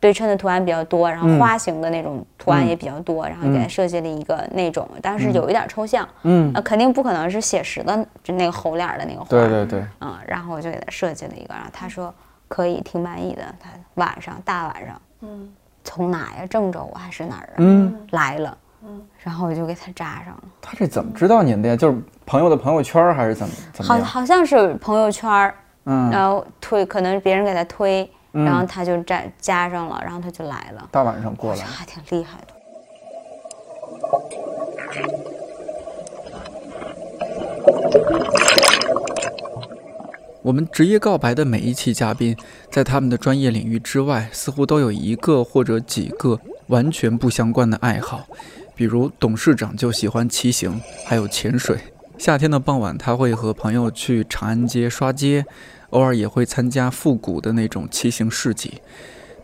[0.04, 12.14] 对称的图案比较多，然后花形的那种图案也比较多，然后给他设计了一个那种，但是有一点抽象，嗯，呃，肯定不可能是写实的，就那个猴脸的那个画，对对对，嗯，然后我就给他设计了一个，然后他说
[12.50, 13.44] 可以，挺满意的。
[13.62, 15.50] 他晚上大晚上，嗯，
[15.86, 16.46] 从哪呀？
[16.50, 17.56] 郑州还是哪儿啊？
[17.60, 20.44] 嗯，来了，嗯，然后我就给他扎上了。
[20.62, 21.78] 他这怎么知道您的呀？
[21.78, 23.54] 就是朋友的朋友圈还是怎么？
[23.82, 25.54] 好，好像是朋友圈，
[25.86, 28.12] 嗯，然后推，可能别人给他推。
[28.34, 30.90] 然后他就加加上了，然后他就来了。
[30.92, 32.48] 大晚上过来，还挺厉害的。
[40.42, 42.36] 我们职业告白的每一期嘉宾，
[42.70, 48.26] 在他们的专业领域之外，似乎都有一个或者几个完全不相关的爱好。
[48.76, 51.78] 比如董事长就喜欢骑行，还有潜水。
[52.18, 55.46] 夏天的傍晚，他会和朋友去长安街刷街。
[55.90, 58.82] 偶尔也会参加复古的那种骑行市集，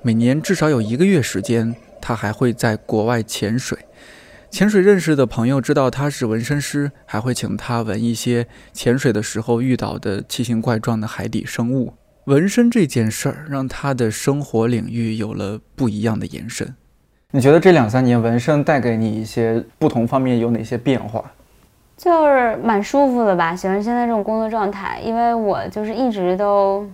[0.02, 3.78] 每年至少有一个月时间，他还会在国外潜水。
[4.50, 11.94] 潜水认识的朋友知道他是纹身师，还会请他纹一些潜水的时候遇到的奇形怪状的海底生物。
[12.26, 16.74] 纹身这件事儿让他的生活领域有了不一样的延伸。
[17.30, 21.32] 你觉得这两三年纹身带给你一些不同方面有哪些变化？
[22.00, 26.88] 就是蛮舒服的吧，喜欢现在这种工作状态，因为我就是一直都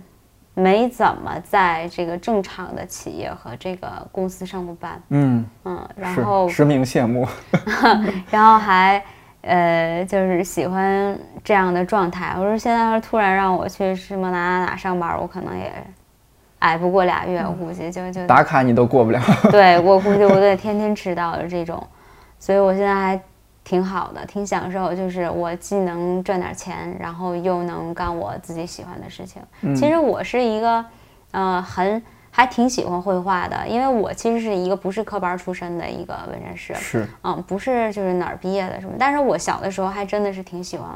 [0.52, 5.00] 没怎么在这个正常的企业和这个公司上过班。
[5.10, 7.24] 嗯嗯，然后实名羡慕，
[8.32, 9.00] 然后还
[9.42, 12.34] 呃就是喜欢这样的状态。
[12.36, 15.72] 我说现在要是突然让我去什么哪哪哪上班，我可能也
[16.58, 19.20] 挨不过俩月，我估计就就打卡你都过不了。
[19.52, 21.80] 对我估计我得天天迟到的这种，
[22.40, 23.20] 所以我现在还。
[23.66, 29.42] 挺好的，挺享受，就是我既能赚点钱，然后又能干我自己喜欢的事情。
[29.74, 30.84] 其实我是一个，
[31.32, 32.00] 呃，很
[32.30, 40.88] 还挺喜欢绘画的，因为我其实是一个不是科班出身的一个纹身师，是，嗯，不是就是哪儿毕业的什么，但是我小的时候还真的是挺喜欢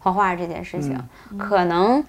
[0.00, 1.00] 画画这件事情，
[1.38, 2.02] 可能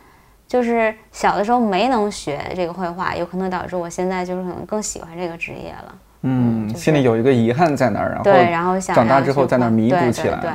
[0.48, 5.96] 就是小的时候没能学这个绘画，有可能导致我现在就是可能更喜欢这个职业了。
[6.22, 10.38] 嗯，心里有一个遗憾在那儿，然后对，然后长大之后在那儿弥补起来。
[10.40, 10.52] 对，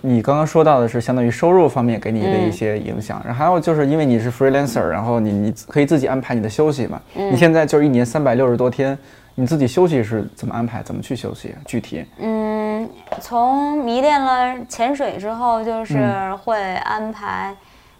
[0.00, 7.00] 你刚刚说到的是相当于收入方面给你的一些影响，然后还有就是因为你是 freelancer，然后你你可以自己安排你的休息嘛。
[7.14, 8.96] 你现在就是一年三百六十多天，
[9.34, 10.82] 你自己休息是怎么安排？
[10.82, 11.54] 怎么去休息？
[11.66, 12.04] 具体？
[12.18, 12.88] 嗯，
[13.20, 15.98] 从迷恋了潜水之后，就是
[16.42, 17.54] 会安排。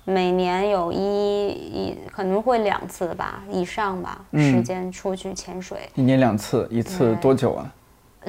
[0.08, 5.78] 每年有一一可能会两次吧，以上吧，时间出去潜水。
[5.96, 7.68] 一年两次，一次多久啊？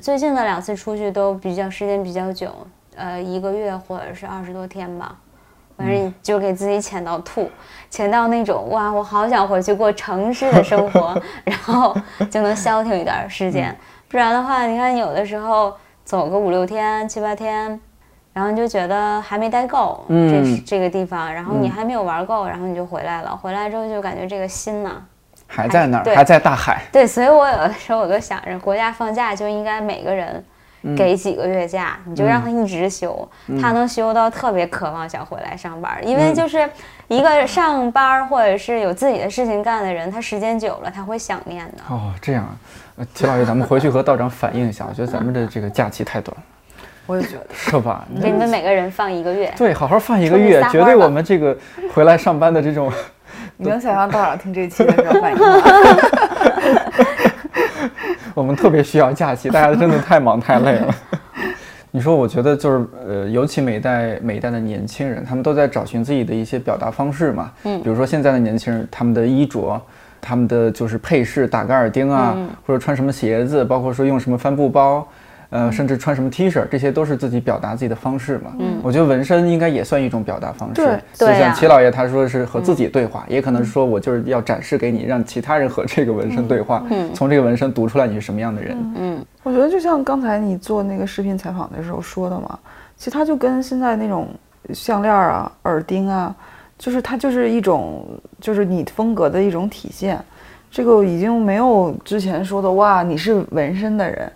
[0.01, 2.51] 最近的两次出去都比较时间比较久，
[2.95, 5.15] 呃，一个月或者是二十多天吧。
[5.77, 7.47] 反正就给自己潜到吐，
[7.91, 11.95] 潜到那种哇，我好想回去过城市的生活， 然后
[12.31, 13.77] 就能消停一段时间。
[14.07, 15.71] 不然的话，你看有的时候
[16.03, 17.79] 走个五六天、七八天。
[18.37, 23.35] 然后你就觉得还没待够，这这个地方，然后你还没有玩够，然后你就回来了。
[23.35, 24.91] 回来之后就感觉这个心呢，
[25.47, 26.83] 还在那儿，还在大海。
[26.91, 30.45] 对，所以我有的时候我都想着，国家放假就应该每个人
[30.95, 33.27] 给几个月假，你就让他一直休，
[33.59, 35.97] 他能休到特别渴望想回来上班。
[36.07, 36.69] 因为就是
[37.07, 41.77] 一个上班或者是有自己的事情干的人，他时间久了他会想念的。
[41.89, 42.55] 哦，这样，
[43.15, 46.43] 齐老师，咱们回去和道长反映一下，我觉得咱们的这个假期太短了。
[47.07, 48.05] 我也觉得 是吧？
[48.21, 51.57] 给你们每个人放一个月，对，好好放一个月，绝对我们这个
[51.91, 52.91] 回来上班的这种，
[53.57, 55.57] 你能想象道长听这期的时候反应吗？
[58.35, 60.93] 我们特别需要假期，大家真的太忙太累了。
[61.89, 67.51] 你说，我觉得就是呃，尤其每一代每一代的年轻人，他们都在找寻自己的一些表达方式嘛。
[67.63, 69.81] 嗯，比如说现在的年轻人，他们的衣着，
[70.21, 75.07] 他们的就是配饰，打个耳钉啊，或者穿什么鞋子，包括说用什么帆布包。
[75.49, 78.51] 呃，甚至穿什么 T 恤，这些都是自己表达自己的方式嘛。
[78.59, 80.75] 嗯，我觉得纹身应该也算一种表达方式。
[80.75, 86.83] 对，就像齐老爷他说是和自己对话，也可能是说我就是要展示给你，让其他人和这个纹身对话。
[86.89, 88.93] 嗯，从这个纹身读出来你是什么样的人。
[88.97, 92.59] 嗯，我觉得就像刚才你做那个视频采访的时候说的嘛，
[92.97, 94.27] 其实它就跟现在那种
[94.73, 96.35] 项链啊、耳钉啊，
[96.77, 98.05] 就是它就是一种
[98.41, 100.19] 就是你风格的一种体现。
[100.69, 104.29] 这个已经没有之前说的哇，你是纹身的人。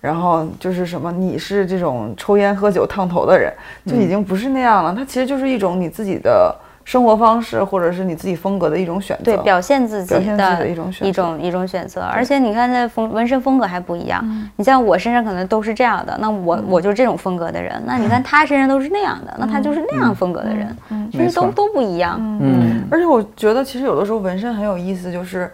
[0.00, 3.52] 然后就是什么，你是这种抽烟喝酒烫头的人，
[3.84, 4.94] 就已经不是那样了。
[4.96, 12.02] 它其实就是一种你自己的生活方式，或者是你自己风格的一种选择，对，表现自己的一种一种一种选择。
[12.02, 14.24] 而且你看，那风纹身风格还不一样。
[14.54, 17.82] 你像我身上可能都是这样的，那我我就是这种风格的人。
[17.84, 20.76] 那你看他身上都是那样的，那他就是那样风格的人。
[21.10, 22.16] 其实都都不一样。
[22.40, 25.50] 嗯，而且我觉得其实有的时候纹身很有意思，就是。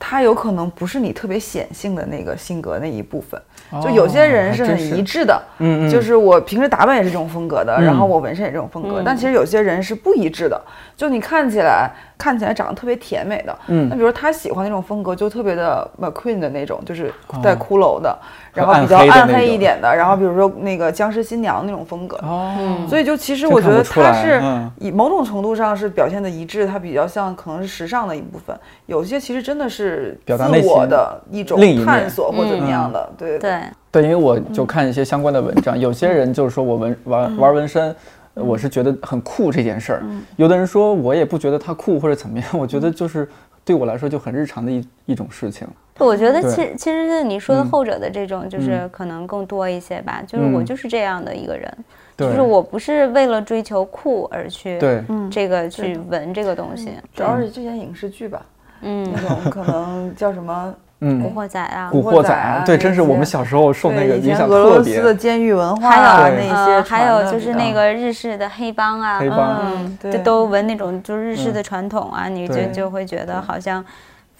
[0.00, 3.40] 它有可能不是你特别显性的那个性格那一部分。
[3.80, 10.60] 就有些人是很一致的，嗯嗯，就是我平时打扮也是这种风格的，然后我纹身也这种风格，但其实有些人是不一致的。
[10.96, 11.88] 就你看起来
[12.18, 18.18] 看起来长得特别甜美的，嗯，那比如他喜欢那种风格，就特别的 McQueen 的那种，就是带骷髅的。
[18.52, 24.42] 然后比较暗黑一点的，然后比如说那个僵尸新娘那种风格，哦，所以就其实我觉得它是
[24.78, 28.58] 以某种程度上是表现的一致，它比较像可能是时尚的一部分。
[28.86, 33.38] 有些其实真的是自我的一种探索或怎么样的，对。
[33.38, 33.60] 对。
[33.92, 37.92] 对，因为我就看一些相关的文章，有些人就是说我纹玩玩纹身，
[38.34, 40.02] 我是觉得很酷这件事儿，
[40.36, 43.28] 有的人说我也不觉得它酷或者怎么样，我觉得就是
[43.64, 45.66] 对我来说就很日常的一一种事情。
[46.06, 50.22] 我觉得其其实是你说的后者的这种，就是可能更多一些吧。
[50.26, 51.72] 就是我就是这样的一个人，
[52.16, 55.02] 就是我不是为了追求酷而去对。
[55.30, 56.92] 这个去闻这个东西。
[57.14, 58.42] 主要是之前影视剧吧，
[58.82, 61.22] 嗯，那种可能叫什么嗯。
[61.22, 73.84] 古惑仔啊，古惑仔啊，对，真是我们小时候受那个影响俄罗斯的监狱文化啊，那些还有就是那个日式的黑帮啊，黑帮，就都闻那种就日式的传统啊，你就就会觉得好像。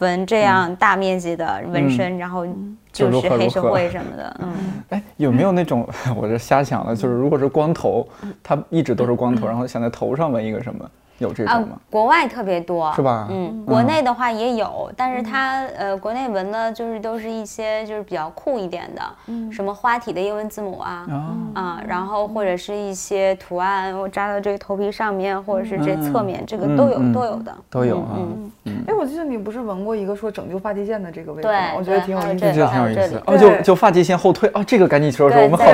[0.01, 2.45] 纹这样大面积的纹身，然后
[2.93, 4.53] 就是黑社会什么的，嗯，
[4.91, 8.07] 哎，有没有那种 我这瞎想的，就是如果是光头，
[8.43, 10.91] 他一直都是光头，然后想在头上纹一个什么？
[11.21, 11.79] 有这种吗？
[11.91, 13.29] 国外特别多，是吧？
[13.31, 21.07] 嗯，国内的话也有，但是它呃，国内纹的就是都是一些就是比较酷一点的，嗯，什么花体的英文字母啊，
[21.55, 28.17] 啊，然后或者是一些图案，我扎到这个头皮上面，或者是这侧面，这个都有都有的，都有啊。
[28.65, 31.55] 嗯，哎，我记得你不是纹过一个说拯救发际线的这个位置吗？
[31.77, 33.23] 我觉得挺有意思，这挺有意思。
[33.27, 34.51] 哦，就就发际线后退。
[34.55, 35.67] 哦，这个赶紧说说，我们好，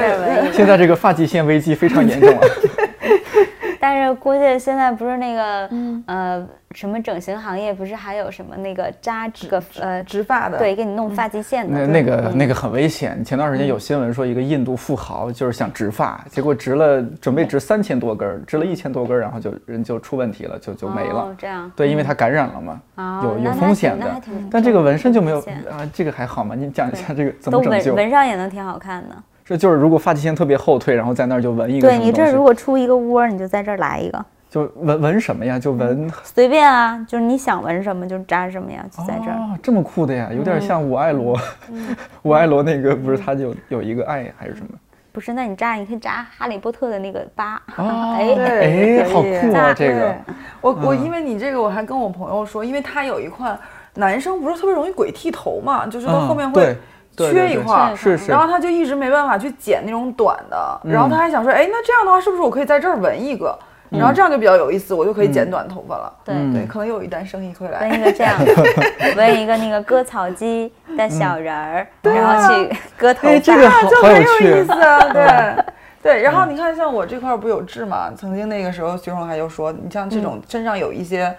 [0.52, 2.40] 现在这个发际线危机非常严重啊。
[3.86, 5.70] 但是估计现在不是那个，
[6.06, 11.78] 呃，什么整形行业不是还有什么那个扎这个呃植发的，对，给你弄发际线的。
[11.78, 13.24] 那那个那个很危险。
[13.24, 21.32] 前段时间有新闻说一个印度富豪就是想植发，结果植了准备植三千多根，植了一千多根，然后就人就出问题了，就就没了。
[21.38, 21.70] 这样。
[21.76, 24.20] 对，因为他感染了嘛，有有风险的。
[24.50, 25.38] 但这个纹身就没有
[25.70, 26.56] 啊，这个还好嘛？
[26.56, 27.94] 你讲一下这个怎么拯救？
[27.94, 29.14] 纹上也能挺好看的。
[29.46, 31.86] 这就是如果发际线特别后退，然后在那儿就纹一个。
[31.86, 34.24] 对你这如果出一个窝，你就在这儿来一个。
[34.50, 35.56] 就纹纹什么呀？
[35.58, 39.38] 就纹随便啊，就是你想纹什么就扎什么呀，就在这儿。
[39.62, 41.38] 这么酷的呀，有点像我爱罗，
[42.22, 44.68] 我爱罗那个不是他有有一个爱还是什么？
[45.12, 47.62] 不是，那你扎你可以扎哈利波特的那个疤。
[47.76, 49.72] 哎哎，好酷啊！
[49.72, 50.14] 这个
[50.60, 53.56] 我我因为你这个我还跟我朋友说，因为他有一块
[53.94, 56.76] 男生不是特别容易鬼剃头嘛，就是到后面会。
[57.16, 63.58] 缺一块，是是，然后他就一直没办法去剪那种短的，然后他还想说，哎，那这样的话是不是我可以在这儿纹一个，
[63.90, 66.12] 然后这样就比较有意思，我就可以剪短头发了。
[66.24, 67.88] 对对，可能有一单生意会来。
[67.88, 68.36] 纹一个这样，
[69.16, 75.12] 纹一个那个割草机的小人儿， 然后去割头发，这个就 很有意思啊。
[75.12, 75.64] 对。
[76.02, 78.12] 对，然后你看，像我这块不有痣嘛？
[78.16, 81.34] 曾经那个时候，徐荣还就说，你像这种身上有一些。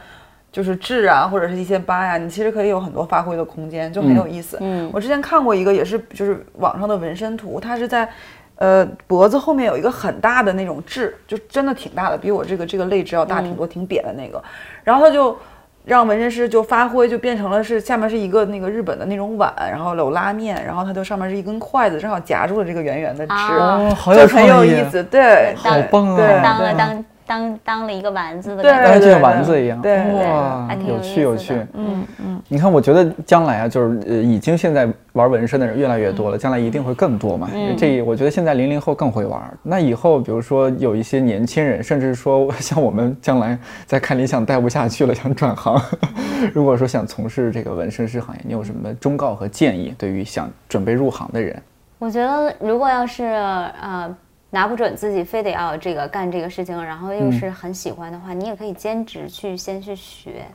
[0.51, 4.57] 就是痣啊，或者是一些疤呀，你其实可以有很多发挥的空间，就很有意思。
[4.61, 8.09] 嗯，我之前看过一个，也是就是网上的纹身图，它是在，
[8.55, 14.41] 呃，脖子后面有一个很大的那种痣，就真的挺大的，比我这个这个泪痣要大挺多，挺扁的那个。
[14.83, 15.37] 然后他就
[15.85, 27.05] 让纹身师就发挥，就变成了是下面是一个那个日本的那种碗，然后有拉面，然后它就上面是一根筷子，正好夹住了这个圆圆的痣，哦，好有很有意思，对，好棒啊，当了当。
[27.27, 31.53] 当当了一个丸子的感觉，就像丸子一样，对哇，有趣有趣。
[31.73, 37.49] 嗯嗯，你看，我觉得将来啊，就是呃，已经现在玩纹身的人越来越多了，将来一定会更多嘛。
[37.77, 39.41] 这我觉得现在零零后更会玩。
[39.61, 45.79] 那以后，比如说有一些年轻人，甚至说像我们将来在看理想待不下去了，想转行，
[46.53, 49.93] 如果说想从事这个纹身师行业，你有什么忠告和建议？
[49.97, 51.61] 对于想准备入行的人，
[51.99, 54.15] 我觉得如果要是呃。
[54.49, 60.45] 拿不准自己非得要这个干这个事情，然后又是很喜欢的话，你也可以兼职去先去学，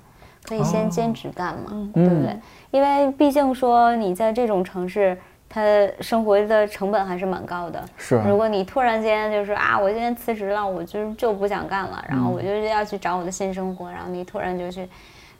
[0.44, 2.36] 可以先兼职干嘛，对不对？
[2.70, 5.16] 因为毕竟说你在这种城市，
[5.48, 5.62] 它
[6.00, 7.84] 生活的成本还是蛮高的。
[7.98, 14.88] 是，如果你突然间就是啊，我今天辞职了，我就就不想干了，然后我就要去找我的新生活，然后你突然就去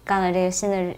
[0.05, 0.95] 干了这个新的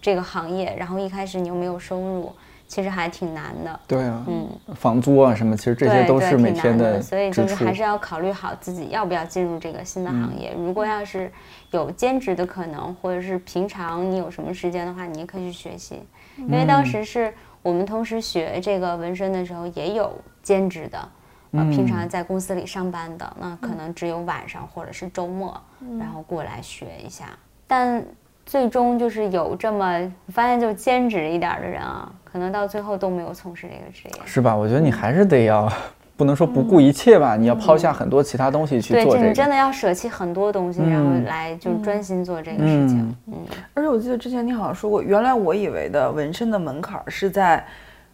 [0.00, 2.32] 这个行业，然后一开始你又没有收入。
[2.68, 10.52] 其实还挺难的，对啊，嗯，房租啊什么，其实这些都是每天的，所以就是还是要考虑好自己要不要进入这个新的行业。
[10.56, 11.30] 如果要是
[11.70, 16.02] 有兼职的可能，或者是平常你有什么时间的话，你也可以去学习。
[16.36, 20.12] 因为当时是我们同时学这个纹身的时候，也有
[20.42, 21.08] 兼职的，
[21.52, 25.58] 呃，平常在公司里上班的，那可能只有晚上或者是周末，
[25.98, 27.26] 然后过来学一下。
[27.66, 28.04] 但
[28.46, 34.56] 最终就是有这么发现，就兼职一点的人啊，可能到最后都没有从事这个职业，是吧？
[34.56, 35.70] 我觉得你还是得要。
[36.18, 39.26] 不能说不顾一切吧，你要抛下很多其他东西去做这个。
[39.28, 43.14] 你真的要舍弃很多东西，然后来就专心做这个事情。
[43.26, 43.34] 嗯，
[43.74, 47.62] 而且我记得之前你好像说过，原来我以为的纹身的门槛是在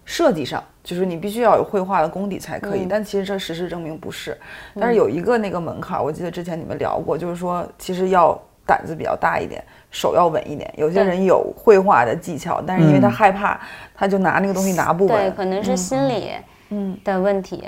[0.04, 2.86] 设计上，就是你必须要有绘画的功底才可以。
[2.90, 4.36] 但其实这事实证明不是。
[4.74, 10.68] 但是有一个那个门槛，我记得之前你们聊过，就是说其实要胆子比较大一点，手要稳一点。
[10.76, 13.60] 有些人有绘画的技巧，但是因为他害怕，
[13.94, 15.16] 他就拿那个东西拿不稳。
[15.16, 16.30] 对，可能是心理
[16.70, 16.98] 嗯。
[17.04, 17.62] 的问题。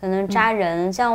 [0.00, 1.14] 可能扎人，像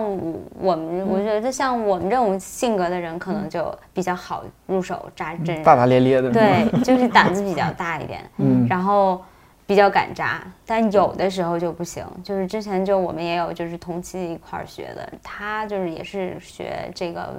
[0.60, 9.20] 我们，我觉得像我们这种性格的人，可能就比较好入手扎针，大大咧咧的，对，就是胆子比较大一点， 嗯，然后
[9.66, 12.06] 比较敢扎，但有的时候就不行。
[12.24, 17.34] 就是之前就我们也有就是同期一块儿学的，他就是也是学这个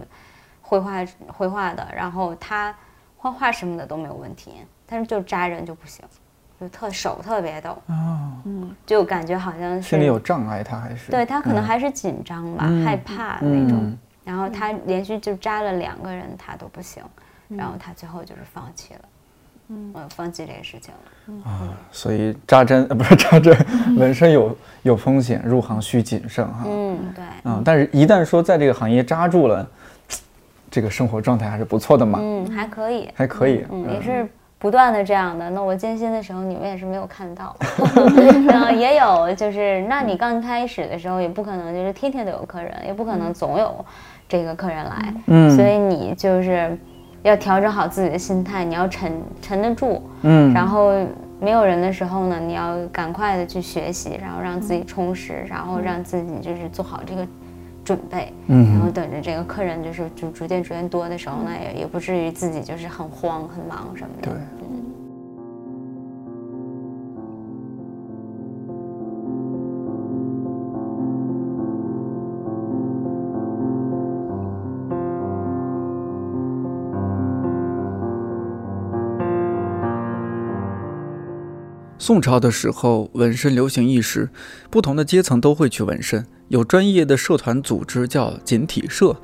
[0.61, 2.75] 绘画绘画的，然后他
[3.17, 4.53] 画画什么的都没有问题，
[4.87, 6.05] 但是就扎人就不行。
[6.59, 13.95] 就特手特别抖，嗯，就感觉好像是心里有障碍，他还是对他可能还是紧张吧，害怕那种。
[14.25, 17.03] 然后他连续就扎了两个人，他都不行，
[17.49, 19.01] 然后他最后就是放弃了，
[19.69, 21.51] 嗯，放弃这个事情了。
[21.51, 23.55] 啊，所以扎针呃不是扎针，
[23.99, 26.65] 纹身有有风险，入行需谨慎哈。
[26.65, 29.69] 嗯，对，嗯，但是一旦说在这个行业扎住了，
[30.77, 32.19] 这个生活状态还是不错的嘛。
[32.21, 34.29] 嗯，还可以，还可以，嗯，也是。
[34.59, 37.55] 不断的这样的，那我艰辛的时候你们也是没有看到，
[38.49, 43.85] 然 后也有就是，那你刚开始的时候也不可能就是天天都有客人，也不可能总有
[44.27, 46.77] 这个客人来，嗯，所以你就是
[47.23, 49.13] 要调整好自己的心态，你要沉
[49.43, 50.91] 沉得住，嗯，然后
[51.39, 57.25] 没有人的时候呢，你要赶快的去学习，然后让自己充实，然后让自己就是做好这个。
[57.87, 64.31] 准备，嗯，然后等着这个客人就是就逐渐逐渐多的时候呢，也也不至于自己就是很慌很忙什么的。
[64.31, 64.33] 对，
[64.69, 64.86] 嗯。
[82.07, 84.31] 宋朝的时候，纹身流行一时，
[84.71, 86.25] 不同的阶层都会去纹身。
[86.47, 89.21] 有专业的社团组织叫锦体社，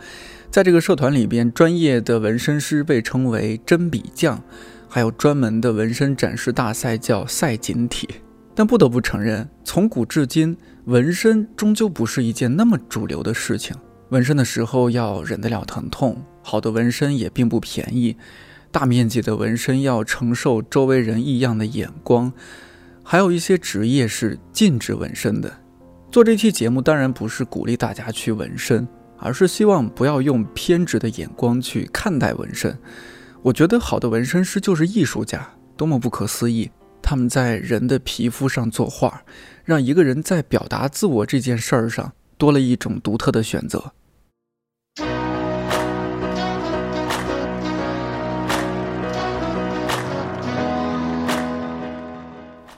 [0.51, 4.43] 在这个社团里边，专业的纹身师被称为针笔匠，
[4.89, 8.09] 还有专门的纹身展示大赛叫赛锦体。
[8.53, 10.57] 但不得不承认，从古至今，
[10.87, 13.76] 纹身终究不是一件那么主流的事情。
[14.09, 18.16] 纹身的时候要忍得了疼痛，好的纹身也并不便宜，
[18.72, 22.33] 大面积的纹身要承受周围人异样的眼光，
[23.03, 25.53] 还有一些职业是禁止纹身的。
[26.11, 28.86] 做这期节目当然不是鼓励大家去纹身，
[29.18, 32.78] 而是希望不要用偏执的眼光去看待纹身。
[33.42, 36.70] 我觉得好的纹身师就是艺术家，多么不可思议！
[37.00, 39.22] 他们在人的皮肤上作画，
[39.64, 43.92] 让一个人在表达自我这件事儿上多了一种独特的选择。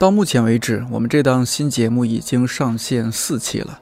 [0.04, 3.80] 到目前为止，我们这档新节目已经上线四期了，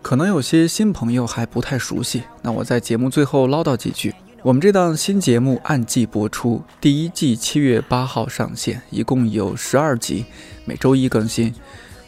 [0.00, 2.22] 可能有些新朋友还不太熟悉。
[2.40, 4.14] 那我在节目最后唠叨几句：
[4.44, 10.26] 我们这档新节目按季播出，第一季七月八号上线，一共有十二集，
[10.66, 11.52] 每周一更新，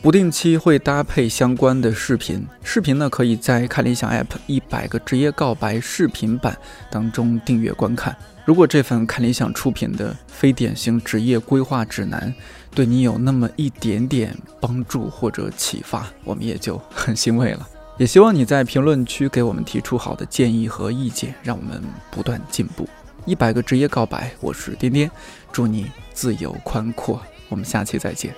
[0.00, 2.46] 不定期会搭配相关的视频。
[2.62, 6.56] 视频呢，可以在看理想 App 一百个职业告白视频版
[6.90, 8.16] 当中订阅观看。
[8.44, 12.32] 如果这份看理想出品的非典型职业规划指南，
[12.72, 17.68] 对你有那么一点点帮助或者启发，我们也就很欣慰了。
[17.98, 22.88] 也希望你在评论区给我们提出好的建议和意见，让我们不断进步。
[23.26, 25.10] 一百个职业告白，我是颠颠，
[25.50, 27.20] 祝你自由宽阔。
[27.48, 28.32] 我们下期再见。